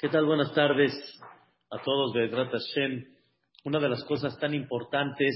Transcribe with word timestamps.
¿Qué 0.00 0.08
tal? 0.08 0.26
Buenas 0.26 0.54
tardes 0.54 0.92
a 1.72 1.82
todos 1.82 2.12
de 2.12 2.28
Drat 2.28 2.52
Hashem. 2.52 3.04
Una 3.64 3.80
de 3.80 3.88
las 3.88 4.04
cosas 4.04 4.38
tan 4.38 4.54
importantes 4.54 5.34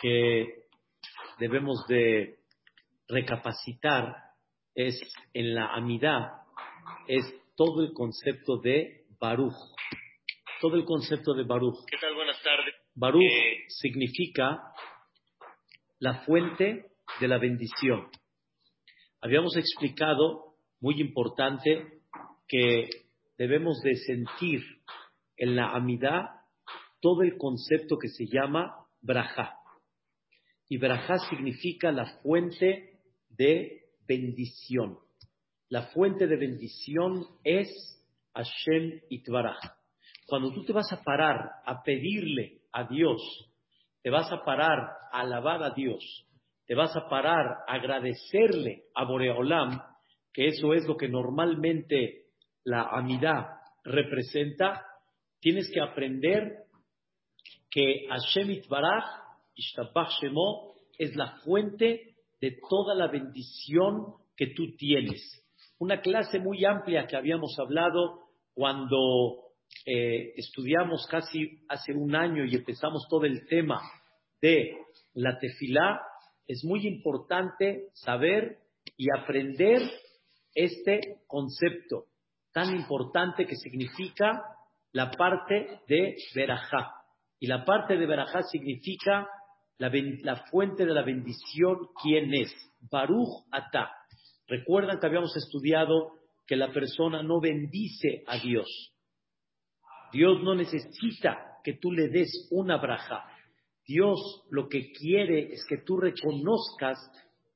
que 0.00 0.64
debemos 1.38 1.86
de 1.86 2.40
recapacitar 3.06 4.16
es 4.74 5.00
en 5.32 5.54
la 5.54 5.66
amidad, 5.74 6.42
es 7.06 7.24
todo 7.54 7.84
el 7.84 7.92
concepto 7.92 8.56
de 8.56 9.04
Baruch. 9.20 9.54
Todo 10.60 10.74
el 10.74 10.84
concepto 10.84 11.34
de 11.34 11.44
Baruch. 11.44 11.86
¿Qué 11.86 11.98
tal? 11.98 12.16
Buenas 12.16 12.42
tardes. 12.42 12.74
Baruch 12.96 13.22
Eh, 13.22 13.64
significa 13.68 14.60
la 16.00 16.24
fuente 16.24 16.86
de 17.20 17.28
la 17.28 17.38
bendición. 17.38 18.08
Habíamos 19.20 19.56
explicado, 19.56 20.56
muy 20.80 21.00
importante, 21.00 22.00
que 22.48 23.03
debemos 23.36 23.80
de 23.82 23.96
sentir 23.96 24.62
en 25.36 25.56
la 25.56 25.74
amidad 25.74 26.30
todo 27.00 27.22
el 27.22 27.36
concepto 27.36 27.98
que 27.98 28.08
se 28.08 28.26
llama 28.26 28.86
braja. 29.00 29.58
Y 30.68 30.78
braja 30.78 31.18
significa 31.28 31.92
la 31.92 32.06
fuente 32.22 33.00
de 33.28 33.82
bendición. 34.06 34.98
La 35.68 35.88
fuente 35.88 36.26
de 36.26 36.36
bendición 36.36 37.26
es 37.42 37.68
Hashem 38.34 39.00
Itbaraj. 39.10 39.58
Cuando 40.26 40.52
tú 40.52 40.64
te 40.64 40.72
vas 40.72 40.90
a 40.92 41.02
parar 41.02 41.50
a 41.66 41.82
pedirle 41.82 42.62
a 42.72 42.84
Dios, 42.84 43.20
te 44.02 44.10
vas 44.10 44.30
a 44.32 44.44
parar 44.44 44.78
a 45.12 45.20
alabar 45.20 45.62
a 45.62 45.70
Dios, 45.70 46.26
te 46.66 46.74
vas 46.74 46.94
a 46.96 47.08
parar 47.08 47.46
a 47.66 47.74
agradecerle 47.74 48.84
a 48.94 49.04
Boreolam, 49.04 49.80
que 50.32 50.46
eso 50.46 50.74
es 50.74 50.86
lo 50.86 50.96
que 50.96 51.08
normalmente 51.08 52.23
la 52.64 52.88
amidad 52.90 53.46
representa, 53.84 54.84
tienes 55.40 55.70
que 55.72 55.80
aprender 55.80 56.64
que 57.70 58.06
Hashem 58.08 58.50
Itbaraj, 58.50 59.04
Ishtabach 59.54 60.10
Shemo, 60.20 60.74
es 60.98 61.14
la 61.16 61.38
fuente 61.44 62.16
de 62.40 62.58
toda 62.68 62.94
la 62.94 63.08
bendición 63.08 64.14
que 64.36 64.48
tú 64.48 64.76
tienes. 64.76 65.20
Una 65.78 66.00
clase 66.00 66.38
muy 66.38 66.64
amplia 66.64 67.06
que 67.06 67.16
habíamos 67.16 67.58
hablado 67.58 68.20
cuando 68.54 69.44
eh, 69.86 70.32
estudiamos 70.36 71.06
casi 71.08 71.64
hace 71.68 71.92
un 71.92 72.14
año 72.14 72.44
y 72.44 72.54
empezamos 72.54 73.06
todo 73.08 73.24
el 73.24 73.46
tema 73.46 73.80
de 74.40 74.76
la 75.14 75.38
tefilá, 75.38 76.00
es 76.46 76.64
muy 76.64 76.86
importante 76.86 77.88
saber 77.94 78.58
y 78.96 79.06
aprender 79.10 79.80
este 80.54 81.22
concepto 81.26 82.06
tan 82.54 82.74
importante 82.74 83.46
que 83.46 83.56
significa 83.56 84.42
la 84.92 85.10
parte 85.10 85.80
de 85.88 86.16
Berajá. 86.34 86.92
Y 87.40 87.48
la 87.48 87.64
parte 87.64 87.96
de 87.96 88.06
Berajá 88.06 88.42
significa 88.42 89.28
la, 89.78 89.90
fuente 90.50 90.86
de 90.86 90.94
la 90.94 91.02
bendición, 91.02 91.78
¿quién 92.00 92.32
es? 92.32 92.54
Baruch 92.90 93.44
Atá. 93.50 93.90
Recuerdan 94.46 95.00
que 95.00 95.06
habíamos 95.06 95.36
estudiado 95.36 96.12
que 96.46 96.54
la 96.56 96.72
persona 96.72 97.22
no 97.24 97.40
bendice 97.40 98.22
a 98.28 98.38
Dios. 98.38 98.92
Dios 100.12 100.40
no 100.42 100.54
necesita 100.54 101.58
que 101.64 101.72
tú 101.74 101.90
le 101.90 102.08
des 102.08 102.48
una 102.52 102.76
braja. 102.76 103.24
Dios 103.84 104.44
lo 104.50 104.68
que 104.68 104.92
quiere 104.92 105.52
es 105.52 105.64
que 105.68 105.78
tú 105.78 105.96
reconozcas 105.96 106.98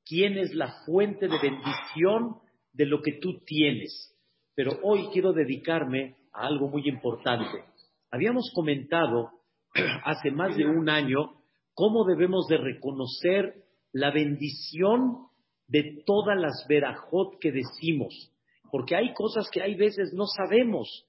quién 0.05 0.37
es 0.37 0.53
la 0.53 0.83
fuente 0.85 1.29
de 1.29 1.39
bendición 1.39 2.35
de 2.73 2.85
lo 2.85 3.01
que 3.01 3.13
tú 3.21 3.39
tienes. 3.45 4.18
Pero 4.59 4.77
hoy 4.83 5.07
quiero 5.13 5.31
dedicarme 5.31 6.17
a 6.33 6.45
algo 6.45 6.67
muy 6.67 6.81
importante. 6.89 7.63
Habíamos 8.11 8.51
comentado 8.53 9.29
hace 10.03 10.31
más 10.31 10.57
de 10.57 10.65
un 10.65 10.89
año 10.89 11.31
cómo 11.73 12.03
debemos 12.03 12.45
de 12.49 12.57
reconocer 12.57 13.53
la 13.93 14.11
bendición 14.11 15.27
de 15.65 16.03
todas 16.05 16.37
las 16.37 16.65
verajot 16.67 17.39
que 17.39 17.53
decimos. 17.53 18.33
Porque 18.69 18.97
hay 18.97 19.13
cosas 19.13 19.49
que 19.49 19.61
hay 19.61 19.75
veces 19.75 20.11
no 20.13 20.25
sabemos 20.25 21.05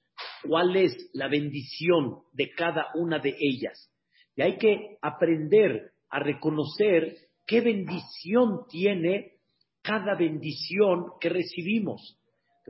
cuál 0.47 0.73
es 0.77 1.09
la 1.11 1.27
bendición 1.27 2.19
de 2.31 2.51
cada 2.51 2.87
una 2.95 3.19
de 3.19 3.35
ellas. 3.37 3.91
Y 4.37 4.43
hay 4.43 4.57
que 4.59 4.97
aprender 5.01 5.91
a 6.09 6.19
reconocer 6.21 7.17
qué 7.45 7.59
bendición 7.59 8.61
tiene 8.69 9.39
cada 9.81 10.15
bendición 10.15 11.07
que 11.19 11.27
recibimos. 11.27 12.17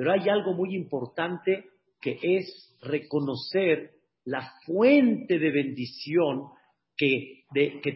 Pero 0.01 0.13
hay 0.13 0.29
algo 0.29 0.55
muy 0.55 0.73
importante 0.73 1.65
que 2.01 2.17
es 2.23 2.75
reconocer 2.81 3.91
la 4.25 4.51
fuente 4.65 5.37
de 5.37 5.51
bendición 5.51 6.47
que, 6.97 7.43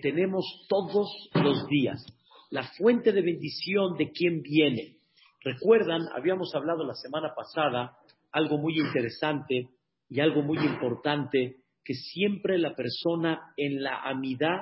tenemos 0.04 0.46
todos 0.70 1.10
los 1.34 1.68
días. 1.68 2.06
La 2.52 2.62
fuente 2.78 3.12
de 3.12 3.24
bendición 3.24 3.98
de 3.98 4.12
quién 4.12 4.44
viene. 4.44 4.98
Recuerdan, 5.44 6.04
habíamos 6.16 6.54
hablado 6.54 6.86
la 6.86 6.94
semana 6.94 7.34
pasada 7.36 7.98
algo 8.32 8.60
muy 8.60 8.78
interesante 8.78 9.70
y 10.08 10.20
algo 10.20 10.44
muy 10.44 10.60
importante, 10.60 11.56
que 11.84 11.96
siempre 11.96 12.60
la 12.60 12.76
persona 12.76 13.52
en 13.58 13.82
la 13.82 14.04
amidad 14.04 14.60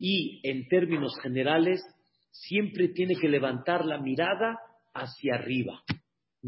y 0.00 0.40
en 0.42 0.66
términos 0.66 1.16
generales 1.22 1.80
siempre 2.32 2.88
tiene 2.88 3.14
que 3.14 3.28
levantar 3.28 3.84
la 3.84 3.98
mirada 3.98 4.58
hacia 4.92 5.36
arriba. 5.36 5.80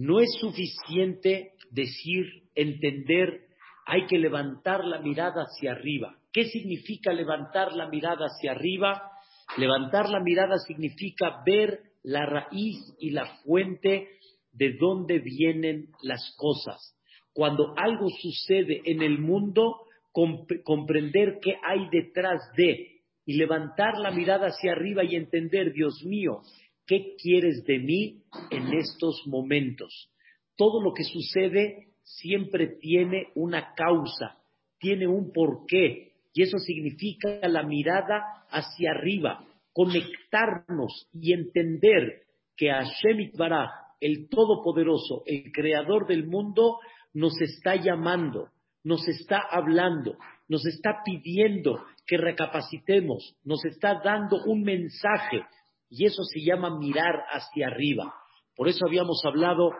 No 0.00 0.20
es 0.20 0.28
suficiente 0.40 1.54
decir, 1.72 2.24
entender, 2.54 3.48
hay 3.84 4.06
que 4.06 4.16
levantar 4.16 4.84
la 4.84 5.00
mirada 5.00 5.42
hacia 5.42 5.72
arriba. 5.72 6.16
¿Qué 6.32 6.44
significa 6.44 7.12
levantar 7.12 7.72
la 7.72 7.88
mirada 7.88 8.26
hacia 8.26 8.52
arriba? 8.52 9.10
Levantar 9.56 10.08
la 10.08 10.20
mirada 10.20 10.56
significa 10.58 11.42
ver 11.44 11.80
la 12.04 12.26
raíz 12.26 12.76
y 13.00 13.10
la 13.10 13.26
fuente 13.42 14.06
de 14.52 14.76
dónde 14.78 15.18
vienen 15.18 15.88
las 16.02 16.32
cosas. 16.36 16.96
Cuando 17.32 17.74
algo 17.76 18.06
sucede 18.08 18.82
en 18.84 19.02
el 19.02 19.18
mundo, 19.18 19.80
comp- 20.12 20.62
comprender 20.62 21.40
qué 21.42 21.56
hay 21.66 21.88
detrás 21.90 22.38
de 22.56 23.00
y 23.26 23.32
levantar 23.34 23.98
la 23.98 24.12
mirada 24.12 24.46
hacia 24.46 24.70
arriba 24.72 25.02
y 25.02 25.16
entender, 25.16 25.72
Dios 25.72 26.04
mío, 26.04 26.42
¿qué 26.88 27.14
quieres 27.22 27.64
de 27.66 27.78
mí 27.78 28.22
en 28.50 28.72
estos 28.72 29.22
momentos? 29.26 30.10
Todo 30.56 30.82
lo 30.82 30.92
que 30.94 31.04
sucede 31.04 31.90
siempre 32.02 32.66
tiene 32.80 33.28
una 33.34 33.74
causa, 33.74 34.38
tiene 34.80 35.06
un 35.06 35.30
porqué, 35.30 36.14
y 36.32 36.42
eso 36.42 36.58
significa 36.58 37.46
la 37.46 37.62
mirada 37.62 38.46
hacia 38.50 38.92
arriba, 38.92 39.44
conectarnos 39.72 41.08
y 41.12 41.32
entender 41.32 42.22
que 42.56 42.70
Hashem 42.70 43.20
Itbaraj, 43.20 43.70
el 44.00 44.28
Todopoderoso, 44.28 45.22
el 45.26 45.52
Creador 45.52 46.06
del 46.06 46.26
mundo, 46.26 46.78
nos 47.12 47.40
está 47.40 47.76
llamando, 47.76 48.48
nos 48.82 49.06
está 49.06 49.40
hablando, 49.50 50.16
nos 50.48 50.64
está 50.66 51.02
pidiendo 51.04 51.84
que 52.06 52.16
recapacitemos, 52.16 53.36
nos 53.44 53.64
está 53.64 54.00
dando 54.02 54.38
un 54.46 54.62
mensaje, 54.62 55.42
y 55.90 56.04
eso 56.06 56.22
se 56.24 56.40
llama 56.40 56.78
mirar 56.78 57.24
hacia 57.30 57.68
arriba. 57.68 58.14
Por 58.54 58.68
eso 58.68 58.86
habíamos 58.86 59.20
hablado 59.24 59.70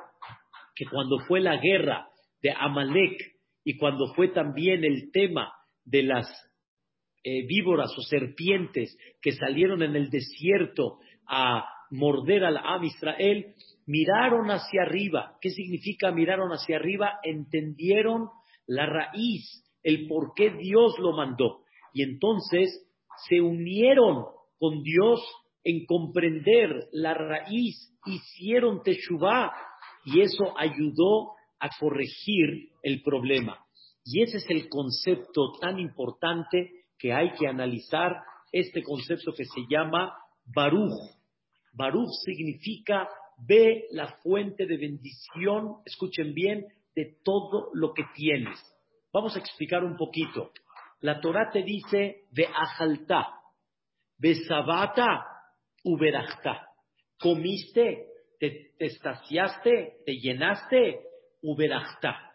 que 0.75 0.87
cuando 0.87 1.19
fue 1.27 1.41
la 1.41 1.57
guerra 1.57 2.09
de 2.41 2.53
Amalek 2.53 3.37
y 3.65 3.77
cuando 3.77 4.15
fue 4.15 4.29
también 4.29 4.85
el 4.85 5.11
tema 5.13 5.53
de 5.85 6.05
las 6.05 6.27
eh, 7.25 7.47
víboras 7.47 7.91
o 7.99 8.03
serpientes 8.03 8.97
que 9.21 9.33
salieron 9.33 9.83
en 9.83 9.97
el 9.97 10.09
desierto 10.09 10.99
a 11.27 11.65
morder 11.91 12.45
al 12.45 12.59
Am 12.59 12.85
Israel, 12.85 13.55
miraron 13.87 14.51
hacia 14.51 14.83
arriba. 14.83 15.37
¿Qué 15.41 15.51
significa 15.51 16.13
miraron 16.13 16.51
hacia 16.53 16.77
arriba? 16.77 17.19
Entendieron 17.23 18.29
la 18.67 18.87
raíz, 18.87 19.65
el 19.83 20.07
por 20.07 20.33
qué 20.35 20.51
Dios 20.51 20.99
lo 20.99 21.13
mandó. 21.13 21.63
Y 21.93 22.03
entonces 22.03 22.87
se 23.29 23.41
unieron 23.41 24.27
con 24.59 24.83
Dios 24.83 25.21
en 25.69 25.85
comprender 25.85 26.89
la 26.93 27.13
raíz, 27.13 27.95
hicieron 28.07 28.83
Teshuvah 28.83 29.53
y 30.07 30.23
eso 30.23 30.55
ayudó 30.57 31.33
a 31.61 31.69
corregir 31.79 32.71
el 32.83 33.03
problema. 33.03 33.59
Y 34.03 34.23
ese 34.23 34.39
es 34.39 34.47
el 34.49 34.71
concepto 34.71 35.53
tan 35.61 35.79
importante 35.79 36.87
que 36.99 37.13
hay 37.13 37.33
que 37.33 37.47
analizar, 37.47 38.17
este 38.51 38.83
concepto 38.83 39.35
que 39.37 39.45
se 39.45 39.61
llama 39.69 40.15
Baruch. 40.47 40.99
Baruch 41.75 42.13
significa 42.25 43.07
ve 43.47 43.89
la 43.91 44.17
fuente 44.23 44.65
de 44.65 44.79
bendición, 44.79 45.83
escuchen 45.85 46.33
bien, 46.33 46.65
de 46.97 47.19
todo 47.23 47.69
lo 47.75 47.93
que 47.93 48.05
tienes. 48.15 48.59
Vamos 49.13 49.37
a 49.37 49.39
explicar 49.39 49.85
un 49.85 49.99
poquito. 49.99 50.51
La 51.01 51.21
Torah 51.21 51.51
te 51.53 51.63
dice, 51.63 52.23
ve 52.33 52.47
ajalta, 52.47 53.29
ve 54.17 54.35
sabata, 54.47 55.27
uberachta. 55.89 56.67
Comiste, 57.19 58.07
te, 58.39 58.73
te 58.79 58.87
estaciaste, 58.87 59.99
te 60.05 60.13
llenaste, 60.19 61.09
Uberachta. 61.43 62.33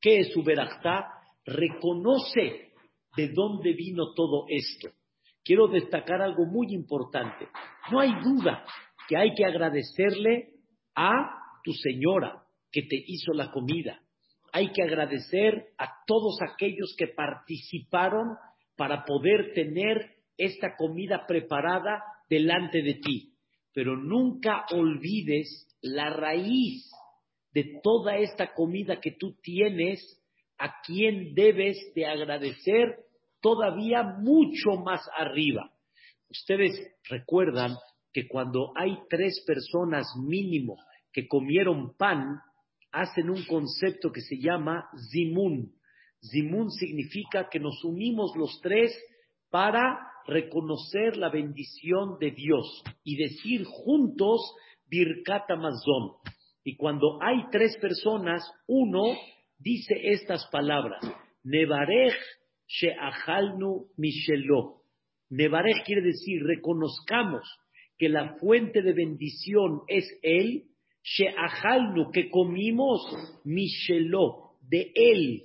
¿Qué 0.00 0.20
es 0.20 0.36
Uberachta? 0.36 1.08
Reconoce 1.44 2.72
de 3.16 3.28
dónde 3.28 3.72
vino 3.72 4.14
todo 4.14 4.46
esto. 4.48 4.90
Quiero 5.42 5.68
destacar 5.68 6.22
algo 6.22 6.46
muy 6.46 6.72
importante. 6.72 7.48
No 7.90 8.00
hay 8.00 8.12
duda 8.22 8.64
que 9.08 9.16
hay 9.16 9.34
que 9.34 9.44
agradecerle 9.44 10.50
a 10.94 11.10
tu 11.62 11.72
señora 11.72 12.42
que 12.70 12.82
te 12.82 12.96
hizo 13.06 13.32
la 13.32 13.50
comida. 13.50 14.00
Hay 14.52 14.72
que 14.72 14.82
agradecer 14.82 15.66
a 15.78 15.88
todos 16.06 16.38
aquellos 16.42 16.94
que 16.96 17.08
participaron 17.08 18.36
para 18.76 19.04
poder 19.04 19.52
tener 19.52 20.14
esta 20.36 20.76
comida 20.76 21.26
preparada 21.26 22.02
delante 22.28 22.82
de 22.82 22.94
ti. 22.94 23.34
Pero 23.72 23.96
nunca 23.96 24.66
olvides 24.70 25.66
la 25.82 26.10
raíz 26.10 26.90
de 27.52 27.80
toda 27.82 28.16
esta 28.18 28.52
comida 28.52 29.00
que 29.00 29.12
tú 29.12 29.36
tienes, 29.40 30.20
a 30.58 30.80
quien 30.82 31.34
debes 31.34 31.76
de 31.94 32.06
agradecer 32.06 32.96
todavía 33.40 34.02
mucho 34.02 34.76
más 34.84 35.00
arriba. 35.16 35.70
Ustedes 36.30 36.72
recuerdan 37.08 37.76
que 38.12 38.26
cuando 38.28 38.72
hay 38.76 38.96
tres 39.08 39.42
personas 39.46 40.06
mínimo 40.16 40.76
que 41.12 41.28
comieron 41.28 41.96
pan, 41.96 42.40
hacen 42.90 43.28
un 43.28 43.44
concepto 43.44 44.10
que 44.10 44.20
se 44.20 44.36
llama 44.38 44.88
zimun. 45.10 45.72
Zimun 46.30 46.70
significa 46.70 47.48
que 47.50 47.60
nos 47.60 47.84
unimos 47.84 48.36
los 48.36 48.60
tres 48.62 48.96
para 49.50 49.98
reconocer 50.26 51.16
la 51.16 51.30
bendición 51.30 52.18
de 52.18 52.30
Dios 52.30 52.82
y 53.02 53.16
decir 53.16 53.64
juntos 53.64 54.40
Birkat 54.88 55.50
Amazon. 55.50 56.12
Y 56.64 56.76
cuando 56.76 57.18
hay 57.22 57.44
tres 57.50 57.76
personas, 57.78 58.42
uno 58.66 59.02
dice 59.58 59.94
estas 60.02 60.46
palabras, 60.50 61.00
Nevarech 61.42 62.16
She'achalnu 62.66 63.86
Mishelo. 63.96 64.82
Nevarech 65.30 65.84
quiere 65.84 66.02
decir, 66.02 66.42
reconozcamos 66.42 67.42
que 67.98 68.08
la 68.08 68.36
fuente 68.36 68.82
de 68.82 68.92
bendición 68.92 69.82
es 69.88 70.04
Él, 70.22 70.64
She'achalnu, 71.02 72.10
que 72.12 72.30
comimos 72.30 73.00
Mishelo, 73.44 74.56
de 74.62 74.90
Él. 74.94 75.42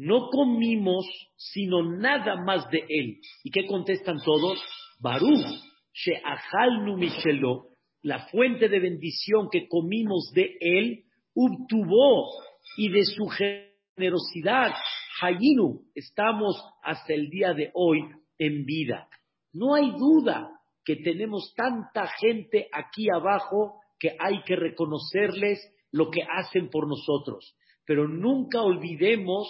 No 0.00 0.28
comimos 0.30 1.06
sino 1.34 1.82
nada 1.82 2.36
más 2.36 2.70
de 2.70 2.84
Él. 2.88 3.18
¿Y 3.42 3.50
qué 3.50 3.66
contestan 3.66 4.18
todos? 4.24 4.62
Baruch, 5.00 5.44
She'achalnu 5.92 6.96
Mishelo, 6.96 7.70
la 8.02 8.28
fuente 8.28 8.68
de 8.68 8.78
bendición 8.78 9.48
que 9.50 9.66
comimos 9.66 10.30
de 10.32 10.56
Él, 10.60 11.02
obtuvo 11.34 12.28
y 12.76 12.90
de 12.90 13.04
su 13.06 13.26
generosidad, 13.26 14.72
Hayinu, 15.20 15.80
estamos 15.96 16.62
hasta 16.84 17.12
el 17.12 17.28
día 17.28 17.52
de 17.52 17.72
hoy 17.74 18.04
en 18.38 18.64
vida. 18.64 19.08
No 19.52 19.74
hay 19.74 19.90
duda 19.98 20.48
que 20.84 20.94
tenemos 20.94 21.52
tanta 21.56 22.06
gente 22.20 22.68
aquí 22.72 23.08
abajo 23.12 23.80
que 23.98 24.14
hay 24.16 24.44
que 24.44 24.54
reconocerles 24.54 25.58
lo 25.90 26.08
que 26.08 26.22
hacen 26.22 26.70
por 26.70 26.86
nosotros. 26.86 27.56
Pero 27.84 28.06
nunca 28.06 28.62
olvidemos 28.62 29.48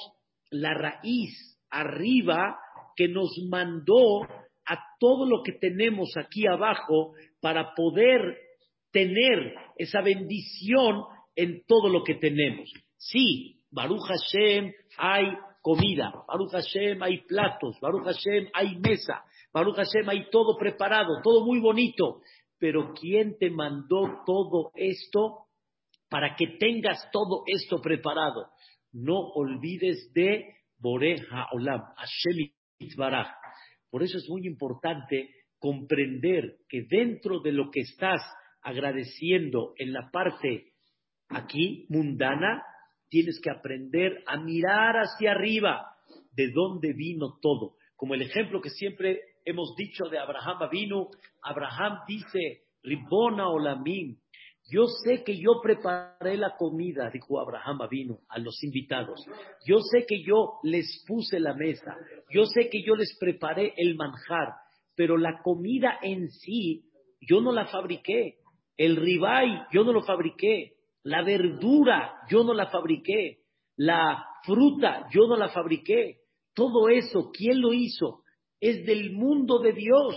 la 0.50 0.74
raíz 0.74 1.58
arriba 1.70 2.58
que 2.96 3.08
nos 3.08 3.30
mandó 3.48 4.22
a 4.66 4.78
todo 4.98 5.26
lo 5.26 5.42
que 5.42 5.52
tenemos 5.52 6.10
aquí 6.16 6.46
abajo 6.46 7.14
para 7.40 7.74
poder 7.74 8.36
tener 8.90 9.54
esa 9.76 10.00
bendición 10.00 11.04
en 11.36 11.62
todo 11.66 11.88
lo 11.88 12.02
que 12.02 12.14
tenemos. 12.14 12.72
Sí, 12.96 13.62
Baruch 13.70 14.02
Hashem 14.08 14.72
hay 14.96 15.26
comida, 15.62 16.12
Baruch 16.26 16.50
Hashem 16.50 17.02
hay 17.02 17.18
platos, 17.26 17.76
Baruch 17.80 18.04
Hashem 18.04 18.48
hay 18.54 18.76
mesa, 18.78 19.22
Baruch 19.52 19.76
Hashem 19.76 20.08
hay 20.08 20.28
todo 20.30 20.56
preparado, 20.56 21.20
todo 21.22 21.44
muy 21.44 21.60
bonito. 21.60 22.20
Pero 22.58 22.92
¿quién 22.92 23.38
te 23.38 23.50
mandó 23.50 24.22
todo 24.26 24.72
esto 24.74 25.46
para 26.08 26.34
que 26.34 26.56
tengas 26.58 27.08
todo 27.12 27.44
esto 27.46 27.80
preparado? 27.80 28.46
No 28.93 29.19
olvides 29.19 30.12
de 30.14 30.44
Boreja 30.79 31.46
Olam, 31.52 31.82
Hashem 31.96 32.50
Baraj. 32.96 33.29
Por 33.90 34.02
eso 34.02 34.19
es 34.19 34.29
muy 34.29 34.46
importante 34.46 35.31
comprender 35.58 36.58
que 36.69 36.82
dentro 36.88 37.40
de 37.40 37.52
lo 37.52 37.70
que 37.70 37.81
estás 37.81 38.20
agradeciendo 38.62 39.73
en 39.76 39.93
la 39.93 40.11
parte 40.11 40.73
aquí 41.29 41.87
mundana, 41.88 42.62
tienes 43.08 43.40
que 43.43 43.50
aprender 43.50 44.23
a 44.26 44.38
mirar 44.38 44.96
hacia 44.96 45.32
arriba 45.32 45.87
de 46.32 46.50
dónde 46.52 46.93
vino 46.93 47.38
todo. 47.41 47.76
Como 47.96 48.14
el 48.14 48.23
ejemplo 48.23 48.61
que 48.61 48.70
siempre 48.70 49.20
hemos 49.44 49.75
dicho 49.76 50.05
de 50.11 50.19
Abraham 50.19 50.69
vino, 50.70 51.08
Abraham 51.43 52.00
dice, 52.06 52.64
Ribona 52.82 53.49
Olamim, 53.49 54.19
yo 54.70 54.87
sé 54.87 55.25
que 55.25 55.38
yo 55.38 55.61
preparé 55.62 56.37
la 56.37 56.55
comida, 56.56 57.09
dijo 57.11 57.41
Abraham 57.41 57.79
vino 57.91 58.19
a 58.29 58.38
los 58.38 58.62
invitados. 58.62 59.25
Yo 59.67 59.79
sé 59.81 60.05
que 60.06 60.23
yo 60.23 60.59
les 60.62 61.05
puse 61.06 61.41
la 61.41 61.55
mesa. 61.55 61.97
Yo 62.31 62.44
sé 62.44 62.69
que 62.69 62.82
yo 62.82 62.94
les 62.94 63.17
preparé 63.19 63.73
el 63.79 63.97
manjar. 63.97 64.55
Pero 64.94 65.17
la 65.17 65.41
comida 65.43 65.99
en 66.03 66.29
sí, 66.31 66.85
yo 67.20 67.41
no 67.41 67.50
la 67.50 67.67
fabriqué. 67.67 68.41
El 68.76 68.97
ribay, 68.97 69.49
yo 69.73 69.85
no 69.85 69.93
lo 69.93 70.03
fabriqué. 70.03 70.75
La 71.03 71.23
verdura, 71.23 72.20
yo 72.29 72.44
no 72.44 72.53
la 72.53 72.67
fabriqué. 72.67 73.38
La 73.76 74.23
fruta, 74.44 75.09
yo 75.11 75.26
no 75.26 75.37
la 75.37 75.49
fabriqué. 75.49 76.19
Todo 76.55 76.91
eso, 76.91 77.31
¿quién 77.32 77.61
lo 77.62 77.73
hizo? 77.73 78.23
Es 78.61 78.85
del 78.85 79.12
mundo 79.12 79.61
de 79.61 79.73
Dios. 79.73 80.15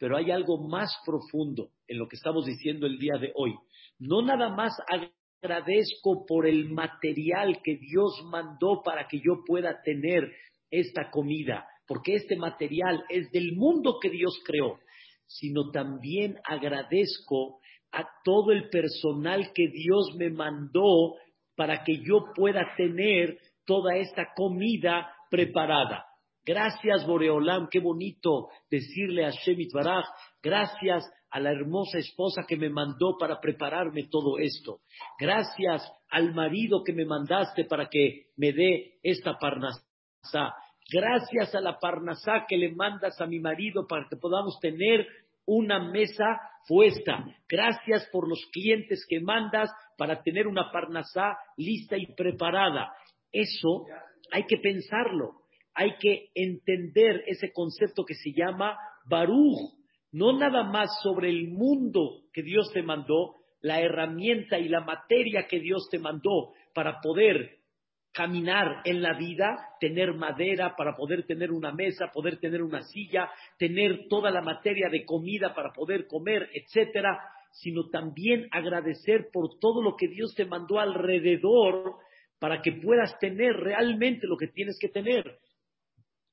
Pero 0.00 0.16
hay 0.16 0.30
algo 0.30 0.56
más 0.66 0.90
profundo 1.04 1.68
en 1.86 1.98
lo 1.98 2.08
que 2.08 2.16
estamos 2.16 2.46
diciendo 2.46 2.86
el 2.86 2.98
día 2.98 3.18
de 3.20 3.32
hoy. 3.36 3.54
No 3.98 4.22
nada 4.22 4.48
más 4.48 4.72
agradezco 5.42 6.24
por 6.26 6.46
el 6.46 6.70
material 6.70 7.60
que 7.62 7.76
Dios 7.76 8.22
mandó 8.24 8.82
para 8.82 9.06
que 9.06 9.18
yo 9.18 9.44
pueda 9.46 9.82
tener 9.82 10.32
esta 10.70 11.10
comida, 11.10 11.66
porque 11.86 12.14
este 12.14 12.36
material 12.36 13.04
es 13.10 13.30
del 13.30 13.52
mundo 13.52 13.98
que 14.00 14.08
Dios 14.08 14.40
creó, 14.42 14.78
sino 15.26 15.70
también 15.70 16.38
agradezco 16.44 17.60
a 17.92 18.02
todo 18.24 18.52
el 18.52 18.70
personal 18.70 19.52
que 19.52 19.68
Dios 19.68 20.14
me 20.16 20.30
mandó 20.30 21.16
para 21.56 21.84
que 21.84 21.98
yo 21.98 22.32
pueda 22.34 22.74
tener 22.74 23.38
toda 23.66 23.96
esta 23.96 24.32
comida 24.34 25.12
preparada. 25.30 26.06
Gracias, 26.44 27.06
Boreolam, 27.06 27.68
qué 27.70 27.80
bonito 27.80 28.48
decirle 28.70 29.26
a 29.26 29.30
Shemit 29.30 29.72
Baraj, 29.72 30.06
gracias 30.42 31.04
a 31.30 31.38
la 31.38 31.52
hermosa 31.52 31.98
esposa 31.98 32.44
que 32.48 32.56
me 32.56 32.70
mandó 32.70 33.16
para 33.18 33.40
prepararme 33.40 34.08
todo 34.10 34.38
esto. 34.38 34.80
Gracias 35.18 35.82
al 36.08 36.34
marido 36.34 36.82
que 36.84 36.92
me 36.92 37.04
mandaste 37.04 37.64
para 37.64 37.88
que 37.88 38.26
me 38.36 38.52
dé 38.52 38.98
esta 39.02 39.38
parnasá. 39.38 40.54
Gracias 40.92 41.54
a 41.54 41.60
la 41.60 41.78
parnasá 41.78 42.46
que 42.48 42.56
le 42.56 42.72
mandas 42.72 43.20
a 43.20 43.26
mi 43.26 43.38
marido 43.38 43.86
para 43.86 44.08
que 44.08 44.16
podamos 44.16 44.58
tener 44.60 45.06
una 45.46 45.90
mesa 45.90 46.40
puesta. 46.66 47.24
Gracias 47.48 48.08
por 48.10 48.28
los 48.28 48.44
clientes 48.52 49.06
que 49.08 49.20
mandas 49.20 49.70
para 49.96 50.22
tener 50.22 50.48
una 50.48 50.70
parnasá 50.72 51.36
lista 51.56 51.96
y 51.96 52.06
preparada. 52.14 52.92
Eso 53.30 53.86
hay 54.32 54.44
que 54.46 54.56
pensarlo. 54.56 55.39
Hay 55.80 55.96
que 55.96 56.28
entender 56.34 57.24
ese 57.26 57.54
concepto 57.54 58.04
que 58.04 58.12
se 58.12 58.32
llama 58.32 58.76
Baruch. 59.06 59.78
No 60.12 60.38
nada 60.38 60.62
más 60.62 60.90
sobre 61.02 61.30
el 61.30 61.48
mundo 61.48 62.24
que 62.34 62.42
Dios 62.42 62.70
te 62.74 62.82
mandó, 62.82 63.36
la 63.62 63.80
herramienta 63.80 64.58
y 64.58 64.68
la 64.68 64.82
materia 64.82 65.46
que 65.48 65.58
Dios 65.58 65.88
te 65.90 65.98
mandó 65.98 66.52
para 66.74 67.00
poder 67.00 67.60
caminar 68.12 68.82
en 68.84 69.00
la 69.00 69.16
vida, 69.16 69.56
tener 69.80 70.12
madera 70.12 70.74
para 70.76 70.94
poder 70.94 71.24
tener 71.24 71.50
una 71.50 71.72
mesa, 71.72 72.10
poder 72.12 72.36
tener 72.36 72.62
una 72.62 72.82
silla, 72.82 73.30
tener 73.56 74.06
toda 74.10 74.30
la 74.30 74.42
materia 74.42 74.90
de 74.90 75.06
comida 75.06 75.54
para 75.54 75.72
poder 75.72 76.06
comer, 76.06 76.50
etcétera, 76.52 77.18
sino 77.52 77.88
también 77.88 78.48
agradecer 78.50 79.28
por 79.32 79.58
todo 79.58 79.82
lo 79.82 79.96
que 79.96 80.08
Dios 80.08 80.34
te 80.34 80.44
mandó 80.44 80.78
alrededor 80.78 81.94
para 82.38 82.60
que 82.60 82.72
puedas 82.72 83.18
tener 83.18 83.54
realmente 83.54 84.26
lo 84.26 84.36
que 84.36 84.48
tienes 84.48 84.76
que 84.78 84.90
tener. 84.90 85.38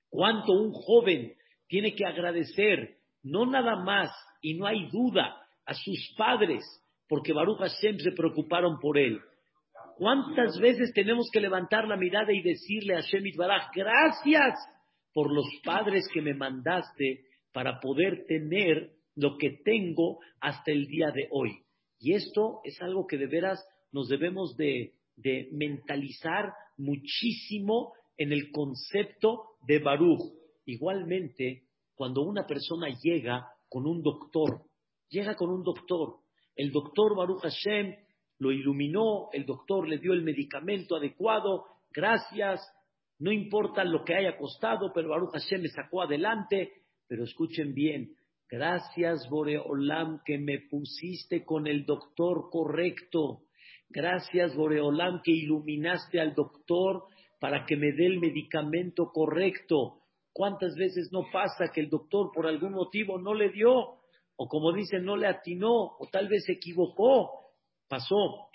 Cuánto 0.09 0.53
un 0.53 0.71
joven 0.71 1.33
tiene 1.67 1.95
que 1.95 2.05
agradecer, 2.05 2.97
no 3.23 3.45
nada 3.45 3.75
más, 3.83 4.09
y 4.41 4.55
no 4.55 4.65
hay 4.65 4.87
duda, 4.89 5.35
a 5.65 5.73
sus 5.73 6.13
padres, 6.17 6.63
porque 7.09 7.33
Baruch 7.33 7.59
Hashem 7.59 7.99
se 7.99 8.11
preocuparon 8.11 8.79
por 8.79 8.97
él, 8.97 9.19
¿Cuántas 9.97 10.59
veces 10.59 10.93
tenemos 10.93 11.27
que 11.33 11.41
levantar 11.41 11.87
la 11.87 11.97
mirada 11.97 12.31
y 12.31 12.43
decirle 12.43 12.95
a 12.95 13.01
Shemit 13.01 13.35
Baraj, 13.35 13.71
gracias 13.73 14.53
por 15.11 15.33
los 15.33 15.47
padres 15.63 16.07
que 16.13 16.21
me 16.21 16.35
mandaste 16.35 17.21
para 17.51 17.79
poder 17.79 18.25
tener 18.27 18.91
lo 19.15 19.39
que 19.39 19.57
tengo 19.65 20.19
hasta 20.39 20.71
el 20.71 20.85
día 20.85 21.09
de 21.09 21.27
hoy? 21.31 21.63
Y 21.99 22.13
esto 22.13 22.59
es 22.63 22.79
algo 22.79 23.07
que 23.07 23.17
de 23.17 23.25
veras 23.25 23.59
nos 23.91 24.07
debemos 24.07 24.55
de 24.55 24.93
de 25.17 25.49
mentalizar 25.51 26.53
muchísimo 26.77 27.93
en 28.17 28.31
el 28.31 28.51
concepto 28.51 29.57
de 29.65 29.79
Baruch. 29.79 30.33
Igualmente, 30.65 31.63
cuando 31.95 32.21
una 32.23 32.45
persona 32.45 32.87
llega 33.01 33.47
con 33.69 33.85
un 33.85 34.01
doctor, 34.01 34.61
llega 35.09 35.35
con 35.35 35.49
un 35.49 35.63
doctor, 35.63 36.17
el 36.55 36.71
doctor 36.71 37.15
Baruch 37.15 37.41
Hashem 37.41 37.95
lo 38.39 38.51
iluminó, 38.51 39.29
el 39.33 39.45
doctor 39.45 39.87
le 39.87 39.97
dio 39.97 40.13
el 40.13 40.23
medicamento 40.23 40.95
adecuado, 40.95 41.65
gracias, 41.91 42.61
no 43.19 43.31
importa 43.31 43.83
lo 43.83 44.03
que 44.03 44.15
haya 44.15 44.37
costado, 44.37 44.91
pero 44.93 45.09
Baruch 45.09 45.31
Hashem 45.33 45.61
me 45.61 45.69
sacó 45.69 46.01
adelante, 46.01 46.71
pero 47.07 47.23
escuchen 47.23 47.73
bien, 47.73 48.15
gracias 48.49 49.27
Boreolam 49.29 50.21
que 50.23 50.37
me 50.37 50.59
pusiste 50.69 51.43
con 51.45 51.67
el 51.67 51.85
doctor 51.85 52.49
correcto, 52.51 53.43
gracias 53.89 54.55
Boreolam 54.55 55.21
que 55.23 55.31
iluminaste 55.31 56.19
al 56.19 56.35
doctor 56.35 57.05
para 57.39 57.65
que 57.65 57.75
me 57.75 57.91
dé 57.91 58.05
el 58.05 58.19
medicamento 58.19 59.11
correcto. 59.11 60.01
¿Cuántas 60.33 60.75
veces 60.75 61.09
no 61.11 61.25
pasa 61.31 61.71
que 61.73 61.81
el 61.81 61.89
doctor 61.89 62.31
por 62.33 62.47
algún 62.47 62.73
motivo 62.73 63.17
no 63.19 63.33
le 63.33 63.49
dio? 63.49 63.97
O 64.35 64.47
como 64.47 64.71
dicen, 64.71 65.03
no 65.03 65.17
le 65.17 65.27
atinó, 65.27 65.73
o 65.73 66.07
tal 66.11 66.27
vez 66.27 66.43
se 66.45 66.53
equivocó. 66.53 67.31
Pasó, 67.87 68.49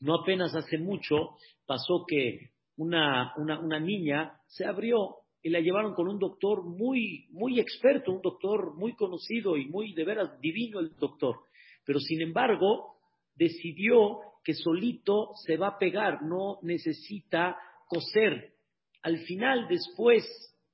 no 0.00 0.14
apenas 0.20 0.54
hace 0.54 0.78
mucho, 0.78 1.36
pasó 1.66 2.04
que 2.06 2.50
una, 2.76 3.32
una, 3.36 3.80
niña 3.80 4.38
se 4.46 4.66
abrió 4.66 5.16
y 5.42 5.48
la 5.48 5.60
llevaron 5.60 5.94
con 5.94 6.08
un 6.08 6.18
doctor 6.18 6.64
muy, 6.64 7.26
muy 7.30 7.60
experto, 7.60 8.12
un 8.12 8.20
doctor 8.20 8.74
muy 8.76 8.94
conocido 8.94 9.56
y 9.56 9.66
muy 9.66 9.94
de 9.94 10.04
veras 10.04 10.40
divino 10.40 10.80
el 10.80 10.94
doctor. 10.96 11.36
Pero 11.84 12.00
sin 12.00 12.20
embargo, 12.20 12.96
decidió 13.34 14.20
que 14.44 14.54
solito 14.54 15.30
se 15.44 15.56
va 15.56 15.68
a 15.68 15.78
pegar, 15.78 16.22
no 16.22 16.58
necesita 16.62 17.56
coser. 17.86 18.54
Al 19.02 19.18
final, 19.18 19.66
después 19.68 20.24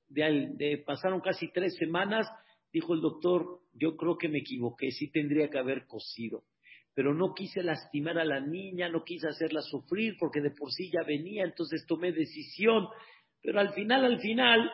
de, 0.09 0.83
pasaron 0.85 1.21
casi 1.21 1.51
tres 1.51 1.75
semanas, 1.77 2.27
dijo 2.71 2.93
el 2.93 3.01
doctor, 3.01 3.61
yo 3.73 3.95
creo 3.95 4.17
que 4.17 4.29
me 4.29 4.39
equivoqué, 4.39 4.91
sí 4.91 5.11
tendría 5.11 5.49
que 5.49 5.59
haber 5.59 5.85
cosido. 5.87 6.43
Pero 6.95 7.13
no 7.13 7.33
quise 7.33 7.63
lastimar 7.63 8.19
a 8.19 8.25
la 8.25 8.39
niña, 8.39 8.89
no 8.89 9.03
quise 9.03 9.27
hacerla 9.27 9.61
sufrir 9.61 10.15
porque 10.19 10.41
de 10.41 10.51
por 10.51 10.71
sí 10.71 10.91
ya 10.91 11.03
venía, 11.03 11.43
entonces 11.43 11.85
tomé 11.87 12.11
decisión. 12.11 12.87
Pero 13.41 13.59
al 13.59 13.73
final, 13.73 14.05
al 14.05 14.19
final, 14.19 14.71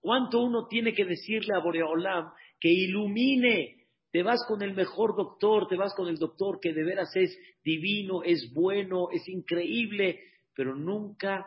¿cuánto 0.00 0.42
uno 0.42 0.68
tiene 0.68 0.94
que 0.94 1.04
decirle 1.04 1.54
a 1.56 1.62
Boreolam 1.62 2.30
que 2.60 2.68
ilumine? 2.68 3.86
Te 4.12 4.22
vas 4.22 4.44
con 4.46 4.62
el 4.62 4.74
mejor 4.74 5.16
doctor, 5.16 5.66
te 5.66 5.74
vas 5.74 5.92
con 5.96 6.06
el 6.06 6.18
doctor 6.18 6.60
que 6.60 6.72
de 6.72 6.84
veras 6.84 7.10
es 7.16 7.36
divino, 7.64 8.22
es 8.22 8.52
bueno, 8.54 9.08
es 9.10 9.28
increíble, 9.28 10.20
pero 10.54 10.74
nunca 10.74 11.46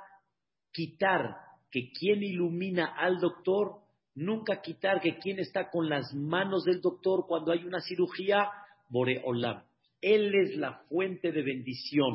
quitar 0.71 1.35
que 1.71 1.91
quien 1.91 2.23
ilumina 2.23 2.95
al 2.97 3.19
doctor, 3.19 3.81
nunca 4.15 4.61
quitar 4.61 5.01
que 5.01 5.17
quien 5.17 5.39
está 5.39 5.69
con 5.69 5.89
las 5.89 6.13
manos 6.13 6.63
del 6.63 6.81
doctor 6.81 7.25
cuando 7.27 7.51
hay 7.51 7.63
una 7.63 7.79
cirugía, 7.81 8.49
Boreolam. 8.89 9.63
Él 10.01 10.33
es 10.35 10.55
la 10.57 10.83
fuente 10.89 11.31
de 11.31 11.41
bendición. 11.41 12.13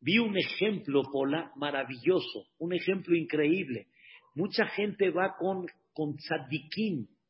Vi 0.00 0.18
un 0.18 0.36
ejemplo, 0.36 1.02
Pola, 1.10 1.52
maravilloso, 1.56 2.46
un 2.58 2.72
ejemplo 2.72 3.16
increíble. 3.16 3.88
Mucha 4.34 4.66
gente 4.66 5.10
va 5.10 5.36
con, 5.38 5.66
con 5.92 6.16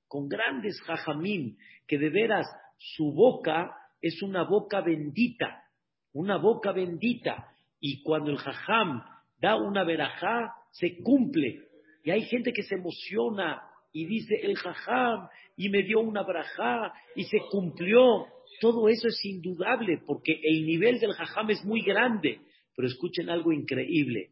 con 0.09 0.29
grandes 0.29 0.81
jajamim, 0.83 1.57
que 1.87 1.99
de 1.99 2.11
veras 2.11 2.47
su 2.79 3.13
boca 3.13 3.75
es 4.01 4.23
una 4.23 4.45
boca 4.45 4.81
bendita, 4.81 5.65
una 6.13 6.37
boca 6.37 6.73
bendita. 6.73 7.56
Y 7.81 8.03
cuando 8.03 8.31
el 8.31 8.39
jajam 8.39 9.03
da 9.41 9.57
una 9.57 9.85
verajá, 9.85 10.55
se 10.71 10.99
cumple. 11.03 11.63
Y 12.05 12.11
hay 12.11 12.23
gente 12.23 12.53
que 12.53 12.63
se 12.63 12.77
emociona 12.77 13.63
y 13.93 14.07
dice 14.07 14.35
el 14.43 14.57
jajam 14.57 15.29
y 15.57 15.69
me 15.69 15.83
dio 15.83 16.01
una 16.01 16.23
verajá 16.23 16.93
y 17.15 17.25
se 17.25 17.39
cumplió. 17.51 18.27
Todo 18.61 18.89
eso 18.89 19.09
es 19.09 19.25
indudable 19.25 20.01
porque 20.07 20.41
el 20.43 20.67
nivel 20.67 21.01
del 21.01 21.13
jajam 21.13 21.51
es 21.51 21.65
muy 21.65 21.83
grande. 21.83 22.41
Pero 22.75 22.89
escuchen 22.89 23.31
algo 23.31 23.53
increíble. 23.53 24.31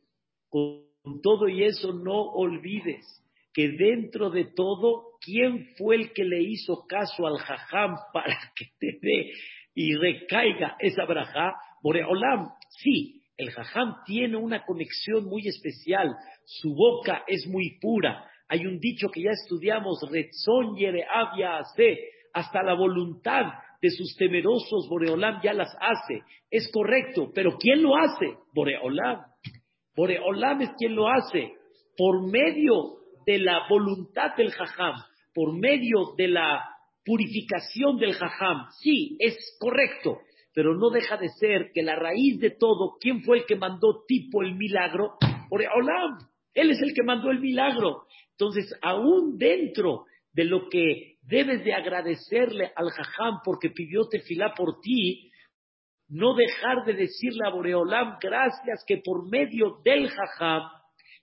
Con 0.48 0.84
todo 1.22 1.48
y 1.48 1.64
eso 1.64 1.92
no 1.92 2.20
olvides 2.20 3.24
que 3.54 3.68
dentro 3.68 4.30
de 4.30 4.46
todo, 4.46 5.12
¿quién 5.20 5.68
fue 5.78 5.96
el 5.96 6.12
que 6.12 6.24
le 6.24 6.42
hizo 6.42 6.84
caso 6.86 7.26
al 7.26 7.38
jajam 7.38 7.96
para 8.12 8.36
que 8.54 8.66
te 8.78 8.98
dé 9.00 9.32
y 9.74 9.94
recaiga 9.94 10.76
esa 10.80 11.04
brajá? 11.04 11.54
Boreolam, 11.82 12.48
sí, 12.68 13.22
el 13.36 13.50
jajam 13.50 13.96
tiene 14.04 14.36
una 14.36 14.64
conexión 14.64 15.24
muy 15.26 15.46
especial, 15.48 16.14
su 16.44 16.74
boca 16.74 17.24
es 17.26 17.46
muy 17.46 17.78
pura. 17.80 18.24
Hay 18.48 18.66
un 18.66 18.78
dicho 18.78 19.08
que 19.08 19.22
ya 19.22 19.30
estudiamos, 19.30 20.00
Retzon 20.10 20.76
Yere 20.76 21.04
hace, 21.04 21.98
hasta 22.32 22.62
la 22.62 22.74
voluntad 22.74 23.46
de 23.80 23.90
sus 23.90 24.16
temerosos 24.16 24.88
Boreolam 24.88 25.40
ya 25.42 25.52
las 25.52 25.74
hace. 25.80 26.22
Es 26.50 26.70
correcto, 26.72 27.30
pero 27.34 27.56
¿quién 27.58 27.82
lo 27.82 27.96
hace? 27.96 28.34
Boreolam. 28.54 29.20
Boreolam 29.96 30.62
es 30.62 30.70
quien 30.78 30.94
lo 30.94 31.08
hace 31.08 31.52
por 31.96 32.26
medio 32.30 32.96
de 33.26 33.38
la 33.38 33.66
voluntad 33.68 34.36
del 34.36 34.50
jajam, 34.52 34.94
por 35.34 35.52
medio 35.58 36.14
de 36.16 36.28
la 36.28 36.64
purificación 37.04 37.98
del 37.98 38.14
jajam. 38.14 38.66
Sí, 38.80 39.16
es 39.18 39.36
correcto, 39.60 40.18
pero 40.54 40.74
no 40.76 40.90
deja 40.90 41.16
de 41.16 41.28
ser 41.30 41.72
que 41.74 41.82
la 41.82 41.96
raíz 41.96 42.38
de 42.38 42.50
todo, 42.50 42.96
¿quién 43.00 43.22
fue 43.22 43.38
el 43.38 43.44
que 43.44 43.56
mandó 43.56 44.04
tipo 44.06 44.42
el 44.42 44.54
milagro? 44.54 45.18
Olam, 45.50 46.18
él 46.54 46.70
es 46.70 46.80
el 46.80 46.94
que 46.94 47.02
mandó 47.02 47.30
el 47.30 47.40
milagro. 47.40 48.04
Entonces, 48.30 48.72
aún 48.80 49.36
dentro 49.36 50.04
de 50.32 50.44
lo 50.44 50.68
que 50.68 51.16
debes 51.22 51.64
de 51.64 51.74
agradecerle 51.74 52.72
al 52.76 52.90
jajam 52.90 53.40
porque 53.44 53.70
pidió 53.70 54.08
tefilá 54.08 54.54
por 54.54 54.80
ti, 54.80 55.30
no 56.08 56.34
dejar 56.34 56.84
de 56.84 56.94
decirle 56.94 57.40
a 57.46 57.50
Boreolam, 57.50 58.18
gracias 58.20 58.84
que 58.86 58.98
por 58.98 59.28
medio 59.28 59.80
del 59.84 60.08
jajam 60.08 60.62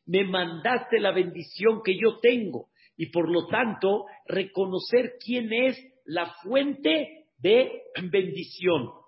me 0.05 0.25
mandaste 0.25 0.99
la 0.99 1.11
bendición 1.11 1.81
que 1.83 1.97
yo 1.97 2.19
tengo. 2.19 2.67
Y 2.97 3.07
por 3.07 3.29
lo 3.29 3.47
tanto, 3.47 4.05
reconocer 4.27 5.13
quién 5.23 5.53
es 5.53 5.77
la 6.05 6.33
fuente 6.43 7.27
de 7.37 7.81
bendición. 8.11 9.00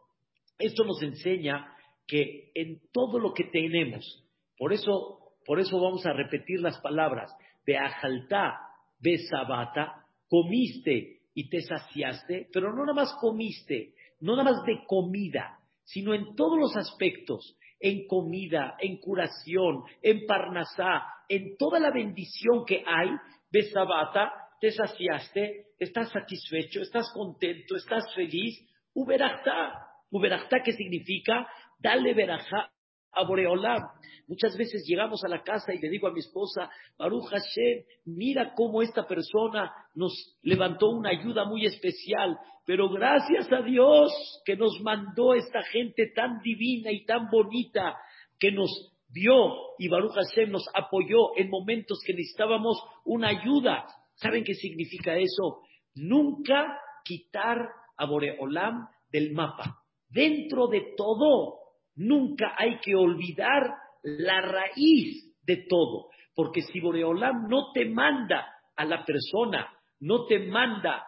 Esto 0.58 0.84
nos 0.84 1.02
enseña 1.02 1.74
que 2.08 2.52
en 2.54 2.82
todo 2.92 3.20
lo 3.20 3.34
que 3.34 3.46
tenemos, 3.46 4.24
por 4.58 4.74
eso, 4.74 5.34
por 5.46 5.60
eso 5.60 5.80
vamos 5.80 6.06
a 6.06 6.14
repetir 6.14 6.60
las 6.60 6.80
palabras, 6.82 7.32
de 7.66 7.78
ajaltá, 7.78 8.60
de 9.00 9.18
sabata, 9.30 10.06
comiste 10.28 11.22
y 11.34 11.50
te 11.50 11.62
saciaste, 11.62 12.50
pero 12.52 12.74
no 12.74 12.82
nada 12.86 12.94
más 12.94 13.16
comiste, 13.20 13.94
no 14.20 14.36
nada 14.36 14.52
más 14.52 14.64
de 14.66 14.86
comida, 14.88 15.60
sino 15.84 16.14
en 16.14 16.36
todos 16.36 16.58
los 16.58 16.76
aspectos, 16.78 17.58
en 17.80 18.08
comida, 18.08 18.76
en 18.80 18.98
curación, 18.98 19.84
en 20.02 20.26
parnasá, 20.26 21.04
en 21.28 21.58
toda 21.58 21.80
la 21.80 21.92
bendición 21.92 22.64
que 22.66 22.84
hay, 22.86 23.10
de 23.52 23.64
sabata, 23.64 24.32
te 24.60 24.72
saciaste, 24.72 25.74
estás 25.78 26.10
satisfecho, 26.12 26.82
estás 26.82 27.12
contento, 27.14 27.76
estás 27.76 28.14
feliz, 28.16 28.58
uberachta, 28.94 29.93
Uberachta, 30.14 30.62
¿qué 30.64 30.74
significa? 30.74 31.48
Dale 31.80 32.14
verajá 32.14 32.72
a 33.12 33.24
Boreolam. 33.24 33.82
Muchas 34.28 34.56
veces 34.56 34.86
llegamos 34.88 35.24
a 35.24 35.28
la 35.28 35.42
casa 35.42 35.74
y 35.74 35.80
le 35.80 35.90
digo 35.90 36.08
a 36.08 36.14
mi 36.14 36.20
esposa, 36.20 36.70
Baruch 36.98 37.30
Hashem, 37.30 37.84
mira 38.06 38.54
cómo 38.56 38.84
esta 38.84 39.08
persona 39.08 39.72
nos 39.96 40.14
levantó 40.44 40.90
una 40.92 41.10
ayuda 41.10 41.46
muy 41.46 41.66
especial, 41.66 42.38
pero 42.66 42.90
gracias 42.90 43.52
a 43.52 43.64
Dios 43.64 44.12
que 44.46 44.56
nos 44.56 44.80
mandó 44.82 45.34
esta 45.34 45.64
gente 45.64 46.12
tan 46.16 46.42
divina 46.42 46.92
y 46.92 47.06
tan 47.06 47.28
bonita 47.30 47.98
que 48.40 48.52
nos 48.52 48.70
vio 49.10 49.56
y 49.80 49.88
Baruch 49.88 50.14
Hashem 50.14 50.52
nos 50.52 50.66
apoyó 50.76 51.36
en 51.38 51.50
momentos 51.50 52.00
que 52.06 52.14
necesitábamos 52.14 52.78
una 53.04 53.30
ayuda. 53.30 53.86
¿Saben 54.16 54.44
qué 54.44 54.54
significa 54.54 55.18
eso? 55.18 55.62
Nunca 55.96 56.80
quitar 57.04 57.58
a 57.98 58.06
Boreolam 58.06 58.88
del 59.12 59.34
mapa. 59.34 59.83
Dentro 60.14 60.68
de 60.68 60.94
todo, 60.96 61.60
nunca 61.96 62.54
hay 62.56 62.80
que 62.80 62.96
olvidar 62.96 63.74
la 64.04 64.42
raíz 64.42 65.36
de 65.42 65.66
todo. 65.68 66.10
Porque 66.36 66.62
si 66.62 66.80
Boreolam 66.80 67.48
no 67.50 67.72
te 67.74 67.86
manda 67.86 68.46
a 68.76 68.86
la 68.86 69.04
persona, 69.04 69.68
no 70.02 70.26
te 70.26 70.40
manda 70.40 71.08